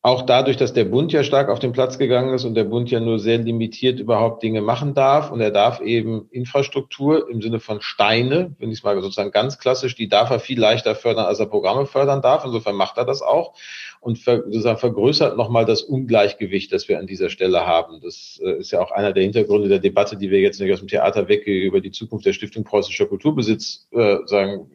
[0.02, 2.90] auch dadurch, dass der Bund ja stark auf den Platz gegangen ist und der Bund
[2.90, 7.60] ja nur sehr limitiert überhaupt Dinge machen darf und er darf eben Infrastruktur im Sinne
[7.60, 11.26] von Steine, wenn ich es mal sozusagen ganz klassisch, die darf er viel leichter fördern,
[11.26, 12.46] als er Programme fördern darf.
[12.46, 13.52] Insofern macht er das auch
[14.00, 18.00] und ver, sozusagen vergrößert nochmal das Ungleichgewicht, das wir an dieser Stelle haben.
[18.02, 20.78] Das äh, ist ja auch einer der Hintergründe der Debatte, die wir jetzt nicht aus
[20.78, 24.70] dem Theater weg über die Zukunft der Stiftung Preußischer Kulturbesitz äh, sagen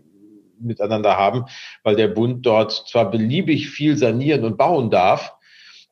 [0.59, 1.45] miteinander haben,
[1.83, 5.35] weil der Bund dort zwar beliebig viel sanieren und bauen darf,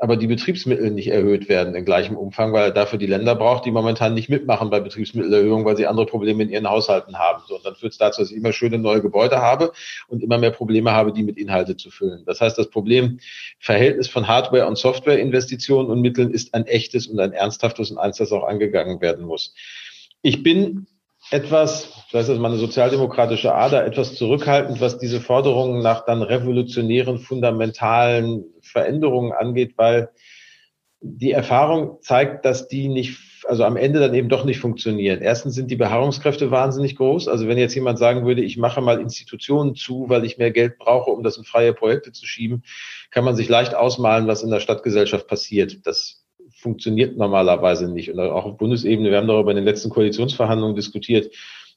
[0.04, 3.66] aber die Betriebsmittel nicht erhöht werden in gleichem Umfang, weil er dafür die Länder braucht,
[3.66, 7.42] die momentan nicht mitmachen bei Betriebsmittelerhöhung, weil sie andere Probleme in ihren Haushalten haben.
[7.48, 9.72] So, und dann führt es dazu, dass ich immer schöne neue Gebäude habe
[10.10, 12.24] und immer mehr Probleme habe, die mit Inhalte zu füllen.
[12.26, 13.20] Das heißt, das Problem
[13.60, 18.18] Verhältnis von Hardware- und Softwareinvestitionen und Mitteln ist ein echtes und ein ernsthaftes und eins,
[18.18, 19.54] das auch angegangen werden muss.
[20.22, 20.88] Ich bin
[21.34, 28.46] etwas, das ist meine sozialdemokratische Ader, etwas zurückhaltend, was diese Forderungen nach dann revolutionären, fundamentalen
[28.62, 30.10] Veränderungen angeht, weil
[31.02, 35.22] die Erfahrung zeigt, dass die nicht, also am Ende dann eben doch nicht funktionieren.
[35.22, 37.28] Erstens sind die Beharrungskräfte wahnsinnig groß.
[37.28, 40.78] Also wenn jetzt jemand sagen würde, ich mache mal Institutionen zu, weil ich mehr Geld
[40.78, 42.64] brauche, um das in freie Projekte zu schieben,
[43.10, 45.86] kann man sich leicht ausmalen, was in der Stadtgesellschaft passiert.
[45.88, 46.23] Das
[46.64, 48.12] funktioniert normalerweise nicht.
[48.12, 51.32] Und auch auf Bundesebene, wir haben darüber in den letzten Koalitionsverhandlungen diskutiert,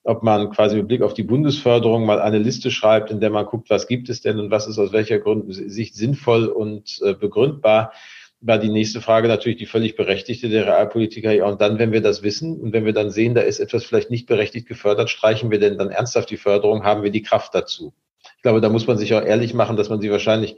[0.05, 3.45] ob man quasi mit Blick auf die Bundesförderung mal eine Liste schreibt, in der man
[3.45, 7.13] guckt, was gibt es denn und was ist aus welcher Grund, Sicht sinnvoll und äh,
[7.15, 7.93] begründbar,
[8.41, 11.33] war die nächste Frage natürlich die völlig berechtigte der Realpolitiker.
[11.33, 13.85] Ja, und dann, wenn wir das wissen und wenn wir dann sehen, da ist etwas
[13.85, 17.55] vielleicht nicht berechtigt gefördert, streichen wir denn dann ernsthaft die Förderung, haben wir die Kraft
[17.55, 17.93] dazu?
[18.37, 20.57] Ich glaube, da muss man sich auch ehrlich machen, dass man sie wahrscheinlich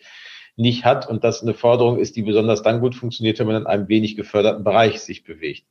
[0.59, 3.67] nicht hat und das eine Forderung ist, die besonders dann gut funktioniert, wenn man in
[3.67, 5.65] einem wenig geförderten Bereich sich bewegt.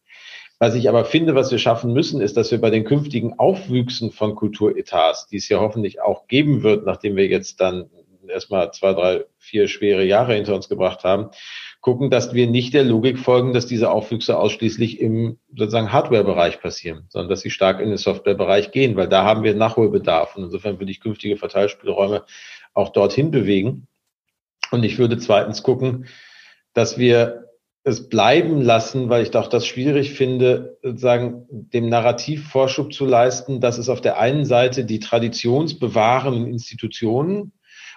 [0.60, 4.12] Was ich aber finde, was wir schaffen müssen, ist, dass wir bei den künftigen Aufwüchsen
[4.12, 7.90] von Kulturetats, die es ja hoffentlich auch geben wird, nachdem wir jetzt dann
[8.28, 11.30] erstmal zwei, drei, vier schwere Jahre hinter uns gebracht haben,
[11.82, 17.06] gucken, dass wir nicht der Logik folgen, dass diese Aufwüchse ausschließlich im sozusagen Hardware-Bereich passieren,
[17.10, 20.36] sondern dass sie stark in den Software-Bereich gehen, weil da haben wir Nachholbedarf.
[20.36, 22.24] Und insofern würde ich künftige Verteilspielräume
[22.74, 23.88] auch dorthin bewegen.
[24.72, 26.05] Und ich würde zweitens gucken,
[26.74, 27.47] dass wir
[27.84, 33.61] es bleiben lassen, weil ich doch das schwierig finde, sozusagen dem Narrativ Vorschub zu leisten,
[33.61, 37.53] dass es auf der einen Seite die traditionsbewahrenden Institutionen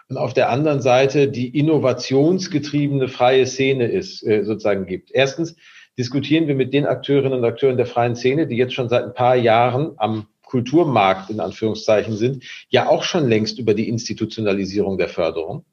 [0.08, 5.10] und auf der anderen Seite die innovationsgetriebene freie Szene ist, äh, sozusagen gibt.
[5.10, 5.56] Erstens
[5.98, 9.14] diskutieren wir mit den Akteurinnen und Akteuren der freien Szene, die jetzt schon seit ein
[9.14, 15.08] paar Jahren am Kulturmarkt in Anführungszeichen sind, ja auch schon längst über die Institutionalisierung der
[15.08, 15.64] Förderung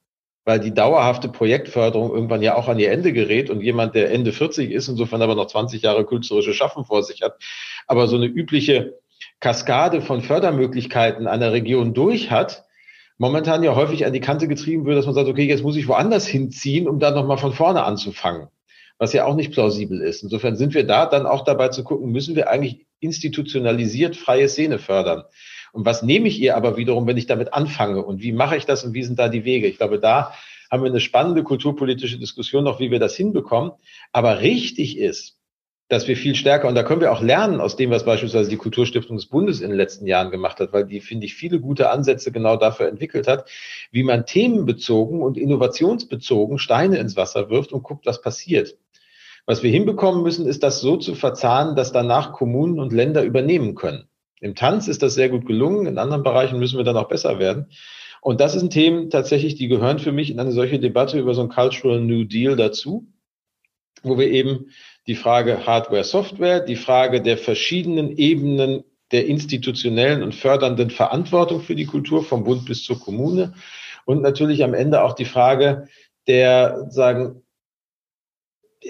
[0.48, 4.32] weil die dauerhafte Projektförderung irgendwann ja auch an ihr Ende gerät und jemand, der Ende
[4.32, 7.36] 40 ist, insofern aber noch 20 Jahre künstlerische Schaffen vor sich hat,
[7.86, 8.94] aber so eine übliche
[9.42, 12.64] Kaskade von Fördermöglichkeiten einer Region durch hat,
[13.18, 15.90] momentan ja häufig an die Kante getrieben wird, dass man sagt, okay, jetzt muss ich
[15.90, 18.48] woanders hinziehen, um dann nochmal von vorne anzufangen,
[19.00, 20.24] was ja auch nicht plausibel ist.
[20.24, 24.80] Insofern sind wir da dann auch dabei zu gucken, müssen wir eigentlich institutionalisiert freie Szene
[24.80, 25.24] fördern.
[25.78, 28.04] Und was nehme ich ihr aber wiederum, wenn ich damit anfange?
[28.04, 29.68] Und wie mache ich das und wie sind da die Wege?
[29.68, 30.34] Ich glaube, da
[30.72, 33.74] haben wir eine spannende kulturpolitische Diskussion noch, wie wir das hinbekommen.
[34.12, 35.38] Aber richtig ist,
[35.88, 38.58] dass wir viel stärker, und da können wir auch lernen aus dem, was beispielsweise die
[38.58, 41.92] Kulturstiftung des Bundes in den letzten Jahren gemacht hat, weil die, finde ich, viele gute
[41.92, 43.48] Ansätze genau dafür entwickelt hat,
[43.92, 48.80] wie man themenbezogen und innovationsbezogen Steine ins Wasser wirft und guckt, was passiert.
[49.46, 53.76] Was wir hinbekommen müssen, ist das so zu verzahnen, dass danach Kommunen und Länder übernehmen
[53.76, 54.08] können.
[54.40, 57.40] Im Tanz ist das sehr gut gelungen, in anderen Bereichen müssen wir dann auch besser
[57.40, 57.68] werden.
[58.22, 61.42] Und das sind Themen tatsächlich, die gehören für mich in eine solche Debatte über so
[61.42, 63.08] ein Cultural New Deal dazu,
[64.04, 64.72] wo wir eben
[65.08, 71.76] die Frage Hardware, Software, die Frage der verschiedenen Ebenen der institutionellen und fördernden Verantwortung für
[71.76, 73.54] die Kultur vom Bund bis zur Kommune
[74.06, 75.88] und natürlich am Ende auch die Frage
[76.28, 77.44] der, sagen,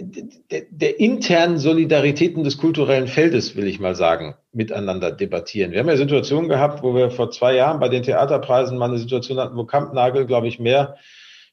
[0.01, 5.71] der, der internen Solidaritäten des kulturellen Feldes, will ich mal sagen, miteinander debattieren.
[5.71, 8.97] Wir haben ja Situationen gehabt, wo wir vor zwei Jahren bei den Theaterpreisen mal eine
[8.97, 10.97] Situation hatten, wo Kampnagel, glaube ich, mehr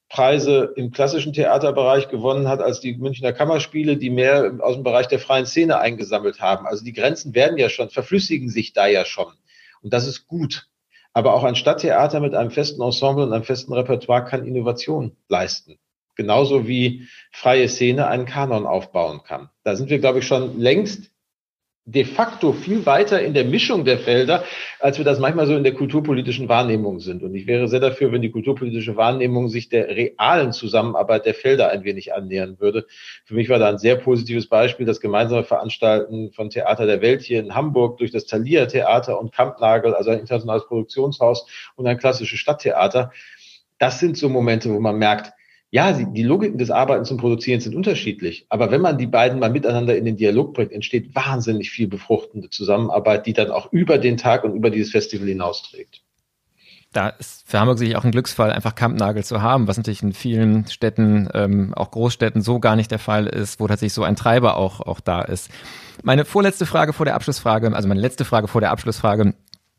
[0.09, 5.09] Preise im klassischen Theaterbereich gewonnen hat als die Münchner Kammerspiele, die mehr aus dem Bereich
[5.09, 6.67] der freien Szene eingesammelt haben.
[6.67, 9.33] Also die Grenzen werden ja schon, verflüssigen sich da ja schon.
[9.83, 10.69] Und das ist gut.
[11.13, 15.79] Aber auch ein Stadttheater mit einem festen Ensemble und einem festen Repertoire kann Innovation leisten.
[16.17, 19.51] Genauso wie freie Szene einen Kanon aufbauen kann.
[19.63, 21.11] Da sind wir, glaube ich, schon längst
[21.87, 24.45] de facto viel weiter in der Mischung der Felder,
[24.81, 27.23] als wir das manchmal so in der kulturpolitischen Wahrnehmung sind.
[27.23, 31.69] Und ich wäre sehr dafür, wenn die kulturpolitische Wahrnehmung sich der realen Zusammenarbeit der Felder
[31.69, 32.87] ein wenig annähern würde.
[33.27, 37.21] Für mich war da ein sehr positives Beispiel das gemeinsame Veranstalten von Theater der Welt
[37.21, 41.47] hier in Hamburg durch das Thalia Theater und Kampnagel, also ein internationales Produktionshaus
[41.77, 43.13] und ein klassisches Stadttheater.
[43.79, 45.35] Das sind so Momente, wo man merkt,
[45.75, 48.47] ja, die Logiken des Arbeitens und Produzierens sind unterschiedlich.
[48.49, 52.49] Aber wenn man die beiden mal miteinander in den Dialog bringt, entsteht wahnsinnig viel befruchtende
[52.49, 56.05] Zusammenarbeit, die dann auch über den Tag und über dieses Festival hinausträgt.
[56.93, 60.13] Da ist für Hamburg sicherlich auch ein Glücksfall, einfach Kampnagel zu haben, was natürlich in
[60.13, 64.15] vielen Städten, ähm, auch Großstädten, so gar nicht der Fall ist, wo tatsächlich so ein
[64.15, 65.51] Treiber auch, auch da ist.
[66.05, 69.35] Meine vorletzte Frage vor der Abschlussfrage, also meine letzte Frage vor der Abschlussfrage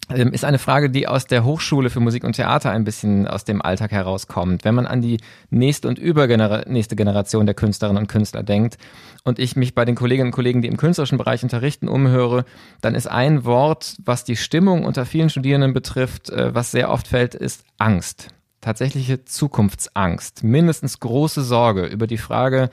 [0.10, 3.62] ist eine Frage, die aus der Hochschule für Musik und Theater ein bisschen aus dem
[3.62, 4.64] Alltag herauskommt.
[4.64, 5.18] Wenn man an die
[5.50, 8.78] nächste und übernächste Generation der Künstlerinnen und Künstler denkt
[9.24, 12.46] und ich mich bei den Kolleginnen und Kollegen, die im künstlerischen Bereich unterrichten, umhöre,
[12.82, 17.08] dann ist ein Wort, was die Stimmung unter vielen Studierenden betrifft, äh, was sehr oft
[17.08, 18.28] fällt, ist Angst.
[18.62, 20.44] Tatsächliche Zukunftsangst.
[20.44, 22.70] Mindestens große Sorge über die Frage,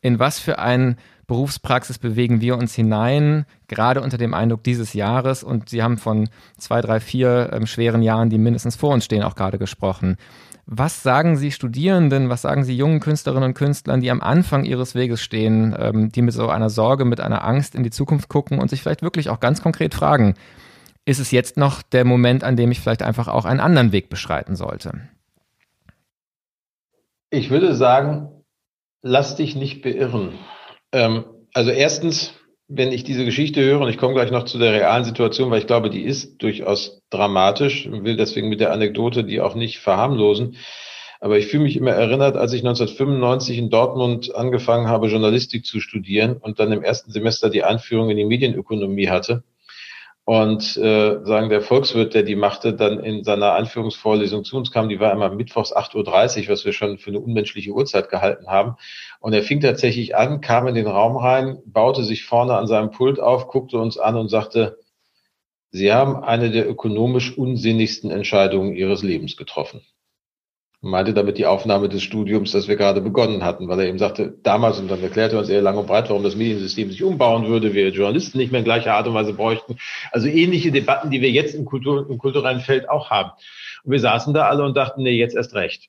[0.00, 0.96] in was für ein
[1.28, 5.44] Berufspraxis bewegen wir uns hinein, gerade unter dem Eindruck dieses Jahres.
[5.44, 9.22] Und Sie haben von zwei, drei, vier ähm, schweren Jahren, die mindestens vor uns stehen,
[9.22, 10.16] auch gerade gesprochen.
[10.64, 14.94] Was sagen Sie Studierenden, was sagen Sie jungen Künstlerinnen und Künstlern, die am Anfang ihres
[14.94, 18.58] Weges stehen, ähm, die mit so einer Sorge, mit einer Angst in die Zukunft gucken
[18.58, 20.34] und sich vielleicht wirklich auch ganz konkret fragen,
[21.04, 24.08] ist es jetzt noch der Moment, an dem ich vielleicht einfach auch einen anderen Weg
[24.08, 25.08] beschreiten sollte?
[27.30, 28.30] Ich würde sagen,
[29.02, 30.32] lass dich nicht beirren.
[30.92, 31.24] Ähm,
[31.54, 32.34] also erstens,
[32.68, 35.60] wenn ich diese Geschichte höre, und ich komme gleich noch zu der realen Situation, weil
[35.60, 39.78] ich glaube, die ist durchaus dramatisch und will deswegen mit der Anekdote die auch nicht
[39.78, 40.56] verharmlosen.
[41.20, 45.80] Aber ich fühle mich immer erinnert, als ich 1995 in Dortmund angefangen habe, Journalistik zu
[45.80, 49.42] studieren und dann im ersten Semester die Einführung in die Medienökonomie hatte
[50.28, 54.90] und äh, sagen, der Volkswirt, der die machte, dann in seiner Anführungsvorlesung zu uns kam,
[54.90, 58.76] die war immer mittwochs 8.30 Uhr, was wir schon für eine unmenschliche Uhrzeit gehalten haben.
[59.20, 62.90] Und er fing tatsächlich an, kam in den Raum rein, baute sich vorne an seinem
[62.90, 64.76] Pult auf, guckte uns an und sagte,
[65.70, 69.80] Sie haben eine der ökonomisch unsinnigsten Entscheidungen Ihres Lebens getroffen
[70.80, 74.38] meinte damit die Aufnahme des Studiums, das wir gerade begonnen hatten, weil er eben sagte,
[74.42, 77.48] damals, und dann erklärte er uns eher lang und breit, warum das Mediensystem sich umbauen
[77.48, 79.78] würde, wir Journalisten nicht mehr in gleicher Art und Weise bräuchten.
[80.12, 83.32] Also ähnliche Debatten, die wir jetzt im, Kultur, im kulturellen Feld auch haben.
[83.82, 85.88] Und wir saßen da alle und dachten, nee, jetzt erst recht.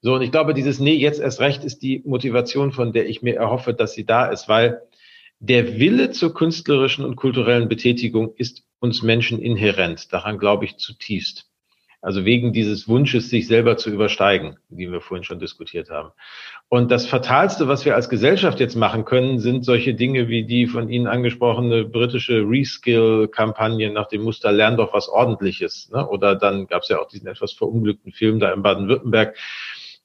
[0.00, 3.22] So, und ich glaube, dieses Nee, jetzt erst recht ist die Motivation, von der ich
[3.22, 4.82] mir erhoffe, dass sie da ist, weil
[5.40, 10.12] der Wille zur künstlerischen und kulturellen Betätigung ist uns Menschen inhärent.
[10.12, 11.50] Daran glaube ich zutiefst.
[12.04, 16.10] Also wegen dieses Wunsches, sich selber zu übersteigen, wie wir vorhin schon diskutiert haben.
[16.68, 20.66] Und das Fatalste, was wir als Gesellschaft jetzt machen können, sind solche Dinge wie die
[20.66, 25.88] von Ihnen angesprochene britische Reskill-Kampagne nach dem Muster Lern doch was Ordentliches.
[25.94, 26.06] Ne?
[26.06, 29.38] Oder dann gab es ja auch diesen etwas verunglückten Film da in Baden-Württemberg,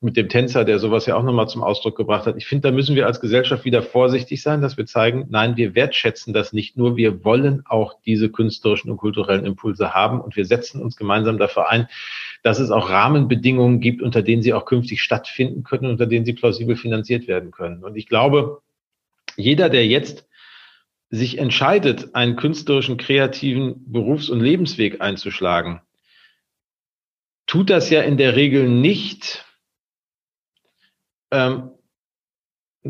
[0.01, 2.37] mit dem Tänzer, der sowas ja auch nochmal zum Ausdruck gebracht hat.
[2.37, 5.75] Ich finde, da müssen wir als Gesellschaft wieder vorsichtig sein, dass wir zeigen, nein, wir
[5.75, 10.45] wertschätzen das nicht nur, wir wollen auch diese künstlerischen und kulturellen Impulse haben und wir
[10.45, 11.89] setzen uns gemeinsam dafür ein,
[12.43, 16.33] dass es auch Rahmenbedingungen gibt, unter denen sie auch künftig stattfinden können, unter denen sie
[16.33, 17.83] plausibel finanziert werden können.
[17.83, 18.61] Und ich glaube,
[19.35, 20.25] jeder, der jetzt
[21.09, 25.81] sich entscheidet, einen künstlerischen, kreativen Berufs- und Lebensweg einzuschlagen,
[27.47, 29.43] tut das ja in der Regel nicht,
[31.31, 31.71] ähm,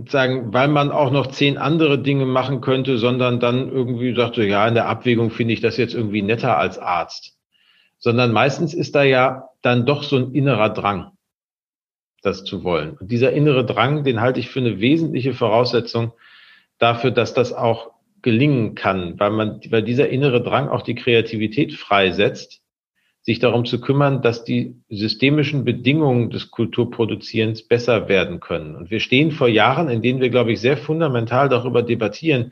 [0.07, 4.67] sagen, weil man auch noch zehn andere Dinge machen könnte, sondern dann irgendwie sagte, ja,
[4.67, 7.37] in der Abwägung finde ich das jetzt irgendwie netter als Arzt.
[7.97, 11.11] Sondern meistens ist da ja dann doch so ein innerer Drang,
[12.21, 12.97] das zu wollen.
[12.97, 16.13] Und dieser innere Drang, den halte ich für eine wesentliche Voraussetzung
[16.77, 21.73] dafür, dass das auch gelingen kann, weil man, weil dieser innere Drang auch die Kreativität
[21.73, 22.61] freisetzt,
[23.21, 28.75] sich darum zu kümmern, dass die systemischen Bedingungen des Kulturproduzierens besser werden können.
[28.75, 32.51] Und wir stehen vor Jahren, in denen wir, glaube ich, sehr fundamental darüber debattieren,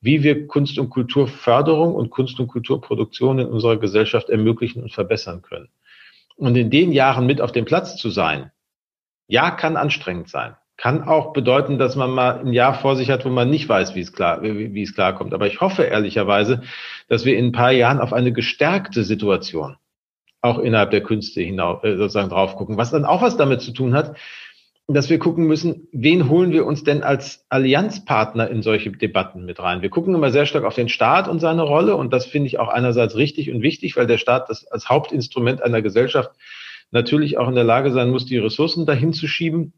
[0.00, 5.42] wie wir Kunst- und Kulturförderung und Kunst- und Kulturproduktion in unserer Gesellschaft ermöglichen und verbessern
[5.42, 5.68] können.
[6.36, 8.50] Und in den Jahren mit auf dem Platz zu sein,
[9.28, 10.56] ja, kann anstrengend sein.
[10.76, 13.94] Kann auch bedeuten, dass man mal ein Jahr vor sich hat, wo man nicht weiß,
[13.94, 15.34] wie es klar, wie, wie es klarkommt.
[15.34, 16.62] Aber ich hoffe ehrlicherweise,
[17.08, 19.76] dass wir in ein paar Jahren auf eine gestärkte Situation
[20.42, 22.76] auch innerhalb der Künste hinaus, äh, sozusagen drauf gucken.
[22.76, 24.16] Was dann auch was damit zu tun hat,
[24.88, 29.60] dass wir gucken müssen, wen holen wir uns denn als Allianzpartner in solche Debatten mit
[29.60, 29.82] rein?
[29.82, 32.58] Wir gucken immer sehr stark auf den Staat und seine Rolle und das finde ich
[32.58, 36.32] auch einerseits richtig und wichtig, weil der Staat das als Hauptinstrument einer Gesellschaft
[36.90, 39.74] natürlich auch in der Lage sein muss, die Ressourcen dahin zu schieben.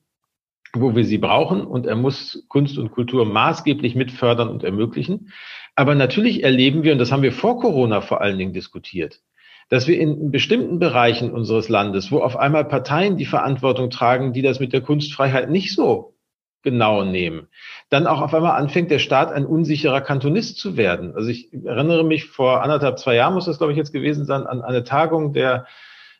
[0.74, 5.30] wo wir sie brauchen und er muss Kunst und Kultur maßgeblich mitfördern und ermöglichen.
[5.74, 9.20] Aber natürlich erleben wir, und das haben wir vor Corona vor allen Dingen diskutiert,
[9.68, 14.42] dass wir in bestimmten Bereichen unseres Landes, wo auf einmal Parteien die Verantwortung tragen, die
[14.42, 16.14] das mit der Kunstfreiheit nicht so
[16.62, 17.48] genau nehmen,
[17.90, 21.14] dann auch auf einmal anfängt, der Staat ein unsicherer Kantonist zu werden.
[21.14, 24.46] Also ich erinnere mich, vor anderthalb, zwei Jahren muss das, glaube ich, jetzt gewesen sein,
[24.46, 25.66] an eine Tagung der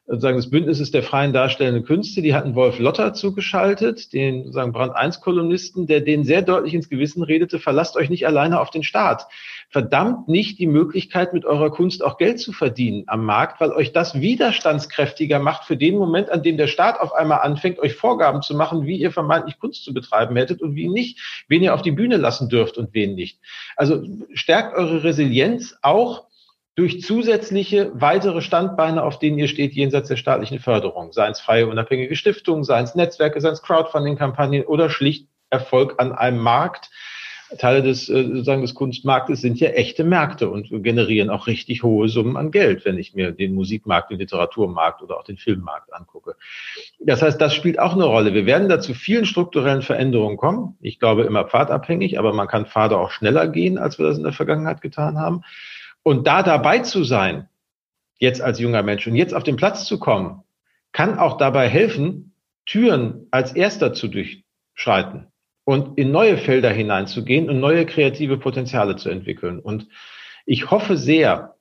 [0.06, 4.96] sozusagen des Bündnisses der freien darstellenden Künste, die hatten Wolf Lotter zugeschaltet, den sozusagen Brand
[4.96, 8.82] 1 Kolumnisten, der denen sehr deutlich ins Gewissen redete, verlasst euch nicht alleine auf den
[8.82, 9.28] Staat.
[9.70, 13.92] Verdammt nicht die Möglichkeit, mit eurer Kunst auch Geld zu verdienen am Markt, weil euch
[13.92, 18.42] das widerstandskräftiger macht für den Moment, an dem der Staat auf einmal anfängt, euch Vorgaben
[18.42, 21.82] zu machen, wie ihr vermeintlich Kunst zu betreiben hättet und wie nicht, wen ihr auf
[21.82, 23.38] die Bühne lassen dürft und wen nicht.
[23.76, 24.02] Also
[24.34, 26.26] stärkt eure Resilienz auch
[26.74, 31.66] durch zusätzliche weitere Standbeine, auf denen ihr steht, jenseits der staatlichen Förderung, seien es freie
[31.66, 36.90] unabhängige Stiftungen, seien es Netzwerke, seien es Crowdfunding-Kampagnen oder schlicht Erfolg an einem Markt.
[37.58, 42.08] Teile des, äh, sozusagen des Kunstmarktes sind ja echte Märkte und generieren auch richtig hohe
[42.08, 46.36] Summen an Geld, wenn ich mir den Musikmarkt, den Literaturmarkt oder auch den Filmmarkt angucke.
[46.98, 48.32] Das heißt, das spielt auch eine Rolle.
[48.32, 50.76] Wir werden da zu vielen strukturellen Veränderungen kommen.
[50.80, 54.24] Ich glaube immer pfadabhängig, aber man kann Pfade auch schneller gehen, als wir das in
[54.24, 55.42] der Vergangenheit getan haben.
[56.02, 57.48] Und da dabei zu sein,
[58.18, 60.42] jetzt als junger Mensch und jetzt auf den Platz zu kommen,
[60.92, 62.34] kann auch dabei helfen,
[62.66, 65.26] Türen als erster zu durchschreiten
[65.64, 69.58] und in neue Felder hineinzugehen und neue kreative Potenziale zu entwickeln.
[69.58, 69.88] Und
[70.46, 71.56] ich hoffe sehr,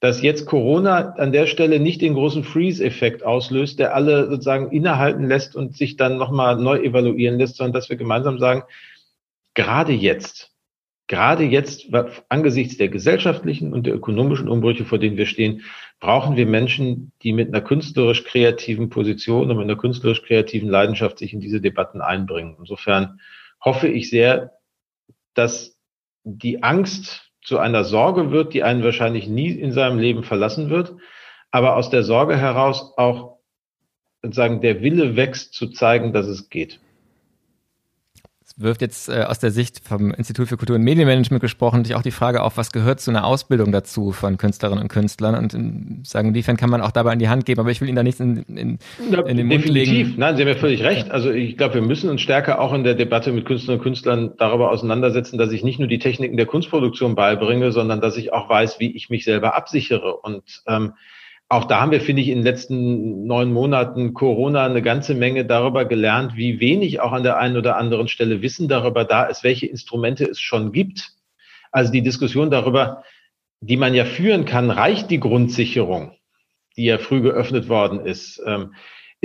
[0.00, 5.26] dass jetzt Corona an der Stelle nicht den großen Freeze-Effekt auslöst, der alle sozusagen innehalten
[5.26, 8.64] lässt und sich dann nochmal neu evaluieren lässt, sondern dass wir gemeinsam sagen,
[9.54, 10.52] gerade jetzt
[11.08, 11.86] gerade jetzt
[12.28, 15.62] angesichts der gesellschaftlichen und der ökonomischen Umbrüche, vor denen wir stehen,
[16.00, 21.18] brauchen wir Menschen, die mit einer künstlerisch kreativen Position und mit einer künstlerisch kreativen Leidenschaft
[21.18, 22.56] sich in diese Debatten einbringen.
[22.58, 23.20] Insofern
[23.64, 24.52] hoffe ich sehr,
[25.34, 25.78] dass
[26.24, 30.94] die Angst zu einer Sorge wird, die einen wahrscheinlich nie in seinem Leben verlassen wird,
[31.52, 33.36] aber aus der Sorge heraus auch
[34.22, 36.80] sozusagen der Wille wächst zu zeigen, dass es geht
[38.56, 42.02] wirft jetzt äh, aus der Sicht vom Institut für Kultur und Medienmanagement gesprochen natürlich auch
[42.02, 46.00] die Frage auf, was gehört zu einer Ausbildung dazu von Künstlerinnen und Künstlern und in,
[46.04, 48.02] sagen, inwiefern kann man auch dabei in die Hand geben, aber ich will Ihnen da
[48.02, 48.78] nichts in, in,
[49.26, 50.14] in den Mund legen.
[50.16, 51.10] Nein, Sie haben ja völlig recht.
[51.10, 54.32] Also ich glaube, wir müssen uns stärker auch in der Debatte mit Künstlerinnen und Künstlern
[54.38, 58.48] darüber auseinandersetzen, dass ich nicht nur die Techniken der Kunstproduktion beibringe, sondern dass ich auch
[58.48, 60.94] weiß, wie ich mich selber absichere und ähm,
[61.48, 65.44] auch da haben wir, finde ich, in den letzten neun Monaten Corona eine ganze Menge
[65.44, 69.44] darüber gelernt, wie wenig auch an der einen oder anderen Stelle Wissen darüber da ist,
[69.44, 71.12] welche Instrumente es schon gibt.
[71.70, 73.04] Also die Diskussion darüber,
[73.60, 76.16] die man ja führen kann, reicht die Grundsicherung,
[76.76, 78.42] die ja früh geöffnet worden ist.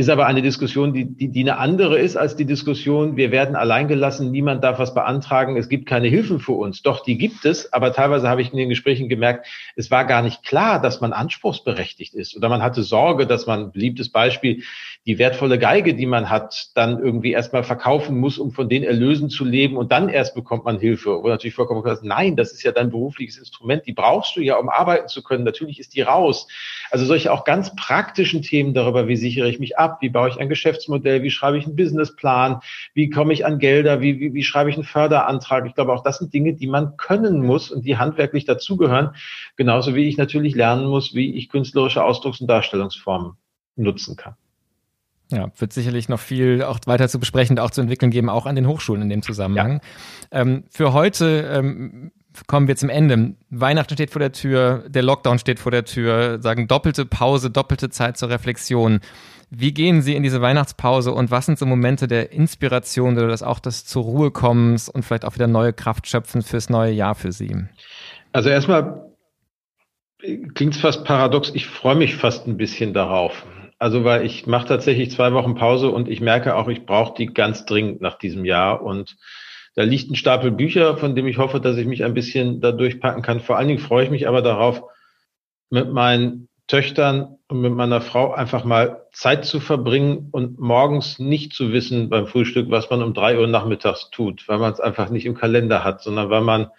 [0.02, 3.56] Ist aber eine Diskussion, die, die, die eine andere ist als die Diskussion, wir werden
[3.56, 6.82] alleingelassen, niemand darf was beantragen, es gibt keine Hilfen für uns.
[6.82, 9.45] Doch, die gibt es, aber teilweise habe ich in den Gesprächen gemerkt,
[9.76, 13.72] es war gar nicht klar, dass man anspruchsberechtigt ist oder man hatte Sorge, dass man,
[13.72, 14.64] beliebtes Beispiel,
[15.08, 19.32] die wertvolle Geige, die man hat, dann irgendwie erstmal verkaufen muss, um von den Erlösen
[19.32, 21.24] zu leben und dann erst bekommt man Hilfe.
[21.24, 24.41] Wo natürlich vollkommen klar ist, nein, das ist ja dein berufliches Instrument, die brauchst du
[24.41, 25.43] ja, um arbeiten zu können.
[25.43, 26.47] Natürlich ist die raus.
[26.91, 30.39] Also solche auch ganz praktischen Themen darüber, wie sichere ich mich ab, wie baue ich
[30.39, 32.60] ein Geschäftsmodell, wie schreibe ich einen Businessplan,
[32.93, 35.66] wie komme ich an Gelder, wie, wie, wie schreibe ich einen Förderantrag.
[35.66, 39.16] Ich glaube, auch das sind Dinge, die man können muss und die handwerklich dazugehören.
[39.56, 43.34] Genauso wie ich natürlich lernen muss, wie ich künstlerische Ausdrucks- und Darstellungsformen
[43.76, 44.36] nutzen kann.
[45.32, 48.56] Ja, wird sicherlich noch viel auch weiter zu besprechen, auch zu entwickeln geben, auch an
[48.56, 49.82] den Hochschulen in dem Zusammenhang.
[50.32, 50.42] Ja.
[50.42, 52.12] Ähm, für heute ähm,
[52.48, 53.36] kommen wir zum Ende.
[53.50, 57.90] Weihnachten steht vor der Tür, der Lockdown steht vor der Tür, sagen doppelte Pause, doppelte
[57.90, 59.00] Zeit zur Reflexion.
[59.50, 63.44] Wie gehen Sie in diese Weihnachtspause und was sind so Momente der Inspiration oder das
[63.44, 67.16] auch des zur Ruhe kommens und vielleicht auch wieder neue Kraft schöpfen fürs neue Jahr
[67.16, 67.54] für Sie?
[68.32, 69.12] Also erstmal
[70.54, 71.52] klingt es fast paradox.
[71.54, 73.46] Ich freue mich fast ein bisschen darauf.
[73.82, 77.26] Also weil ich mache tatsächlich zwei Wochen Pause und ich merke auch, ich brauche die
[77.26, 78.84] ganz dringend nach diesem Jahr.
[78.84, 79.18] Und
[79.74, 82.74] da liegt ein Stapel Bücher, von dem ich hoffe, dass ich mich ein bisschen da
[82.74, 83.40] durchpacken kann.
[83.40, 84.84] Vor allen Dingen freue ich mich aber darauf,
[85.72, 91.54] mit meinen Töchtern und mit meiner Frau einfach mal Zeit zu verbringen und morgens nicht
[91.54, 95.10] zu wissen beim Frühstück, was man um drei Uhr nachmittags tut, weil man es einfach
[95.10, 96.70] nicht im Kalender hat, sondern weil man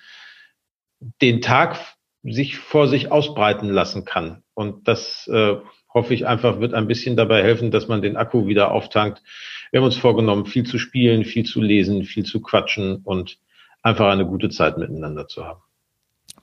[1.21, 1.81] den Tag
[2.23, 4.45] sich vor sich ausbreiten lassen kann.
[4.55, 5.57] Und das äh,
[5.95, 9.23] hoffe ich einfach, wird ein bisschen dabei helfen, dass man den Akku wieder auftankt.
[9.71, 13.39] Wir haben uns vorgenommen, viel zu spielen, viel zu lesen, viel zu quatschen und
[13.83, 15.61] einfach eine gute Zeit miteinander zu haben.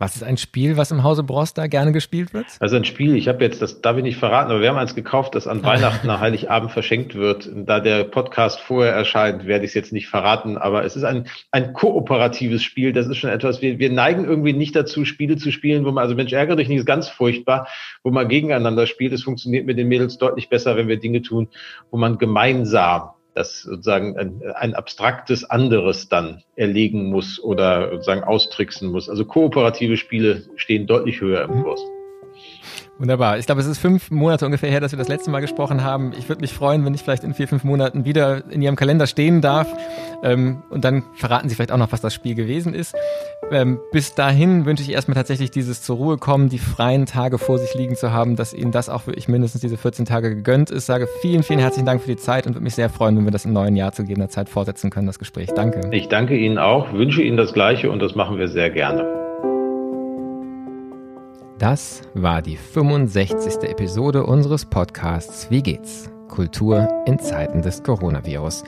[0.01, 2.45] Was ist ein Spiel, was im Hause Broster gerne gespielt wird?
[2.61, 4.95] Also ein Spiel, ich habe jetzt, das darf ich nicht verraten, aber wir haben eins
[4.95, 7.49] gekauft, das an Weihnachten, nach Heiligabend verschenkt wird.
[7.53, 11.27] Da der Podcast vorher erscheint, werde ich es jetzt nicht verraten, aber es ist ein,
[11.51, 12.93] ein kooperatives Spiel.
[12.93, 16.01] Das ist schon etwas, wir, wir neigen irgendwie nicht dazu, Spiele zu spielen, wo man,
[16.01, 17.67] also Mensch, ärgere dich nicht, ist ganz furchtbar,
[18.01, 19.11] wo man gegeneinander spielt.
[19.11, 21.49] Es funktioniert mit den Mädels deutlich besser, wenn wir Dinge tun,
[21.91, 28.91] wo man gemeinsam das sozusagen ein, ein, abstraktes anderes dann erlegen muss oder sozusagen austricksen
[28.91, 29.09] muss.
[29.09, 31.81] Also kooperative Spiele stehen deutlich höher im Kurs.
[32.99, 33.37] Wunderbar.
[33.37, 36.11] Ich glaube, es ist fünf Monate ungefähr her, dass wir das letzte Mal gesprochen haben.
[36.19, 39.07] Ich würde mich freuen, wenn ich vielleicht in vier, fünf Monaten wieder in Ihrem Kalender
[39.07, 39.69] stehen darf.
[40.21, 42.93] Ähm, und dann verraten Sie vielleicht auch noch, was das Spiel gewesen ist.
[43.51, 47.57] Ähm, bis dahin wünsche ich erstmal tatsächlich dieses zur Ruhe kommen, die freien Tage vor
[47.57, 50.85] sich liegen zu haben, dass Ihnen das auch wirklich mindestens diese 14 Tage gegönnt ist.
[50.85, 53.31] Sage vielen, vielen herzlichen Dank für die Zeit und würde mich sehr freuen, wenn wir
[53.31, 55.49] das im neuen Jahr zu gegebener Zeit fortsetzen können, das Gespräch.
[55.55, 55.89] Danke.
[55.91, 59.18] Ich danke Ihnen auch, wünsche Ihnen das Gleiche und das machen wir sehr gerne.
[61.59, 63.69] Das war die 65.
[63.69, 66.09] Episode unseres Podcasts Wie geht's?
[66.29, 68.63] Kultur in Zeiten des Coronavirus,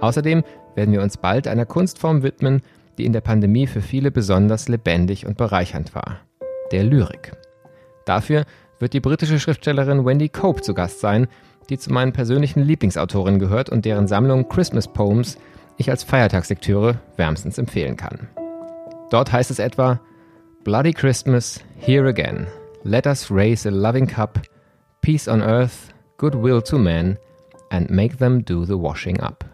[0.00, 0.42] Außerdem
[0.74, 2.62] werden wir uns bald einer Kunstform widmen,
[2.98, 6.20] die in der Pandemie für viele besonders lebendig und bereichernd war,
[6.72, 7.32] der Lyrik.
[8.04, 8.44] Dafür
[8.78, 11.28] wird die britische Schriftstellerin Wendy Cope zu Gast sein,
[11.68, 15.36] die zu meinen persönlichen Lieblingsautorinnen gehört und deren Sammlung Christmas Poems
[15.76, 18.28] ich als Feiertagslektüre wärmstens empfehlen kann.
[19.10, 20.00] Dort heißt es etwa
[20.64, 22.46] Bloody Christmas, here again.
[22.82, 24.40] Let us raise a loving cup,
[25.02, 27.18] peace on earth, goodwill to men,
[27.70, 29.44] and make them do the washing up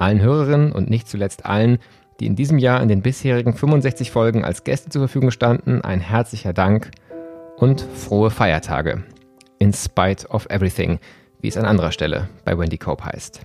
[0.00, 1.78] allen Hörerinnen und nicht zuletzt allen,
[2.20, 6.00] die in diesem Jahr in den bisherigen 65 Folgen als Gäste zur Verfügung standen, ein
[6.00, 6.90] herzlicher Dank
[7.56, 9.02] und frohe Feiertage.
[9.58, 10.98] In spite of everything,
[11.40, 13.40] wie es an anderer Stelle bei Wendy Cope heißt.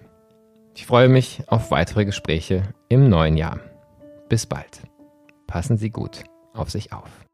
[0.76, 3.60] Ich freue mich auf weitere Gespräche im neuen Jahr.
[4.28, 4.82] Bis bald.
[5.48, 7.25] Passen Sie gut auf sich auf.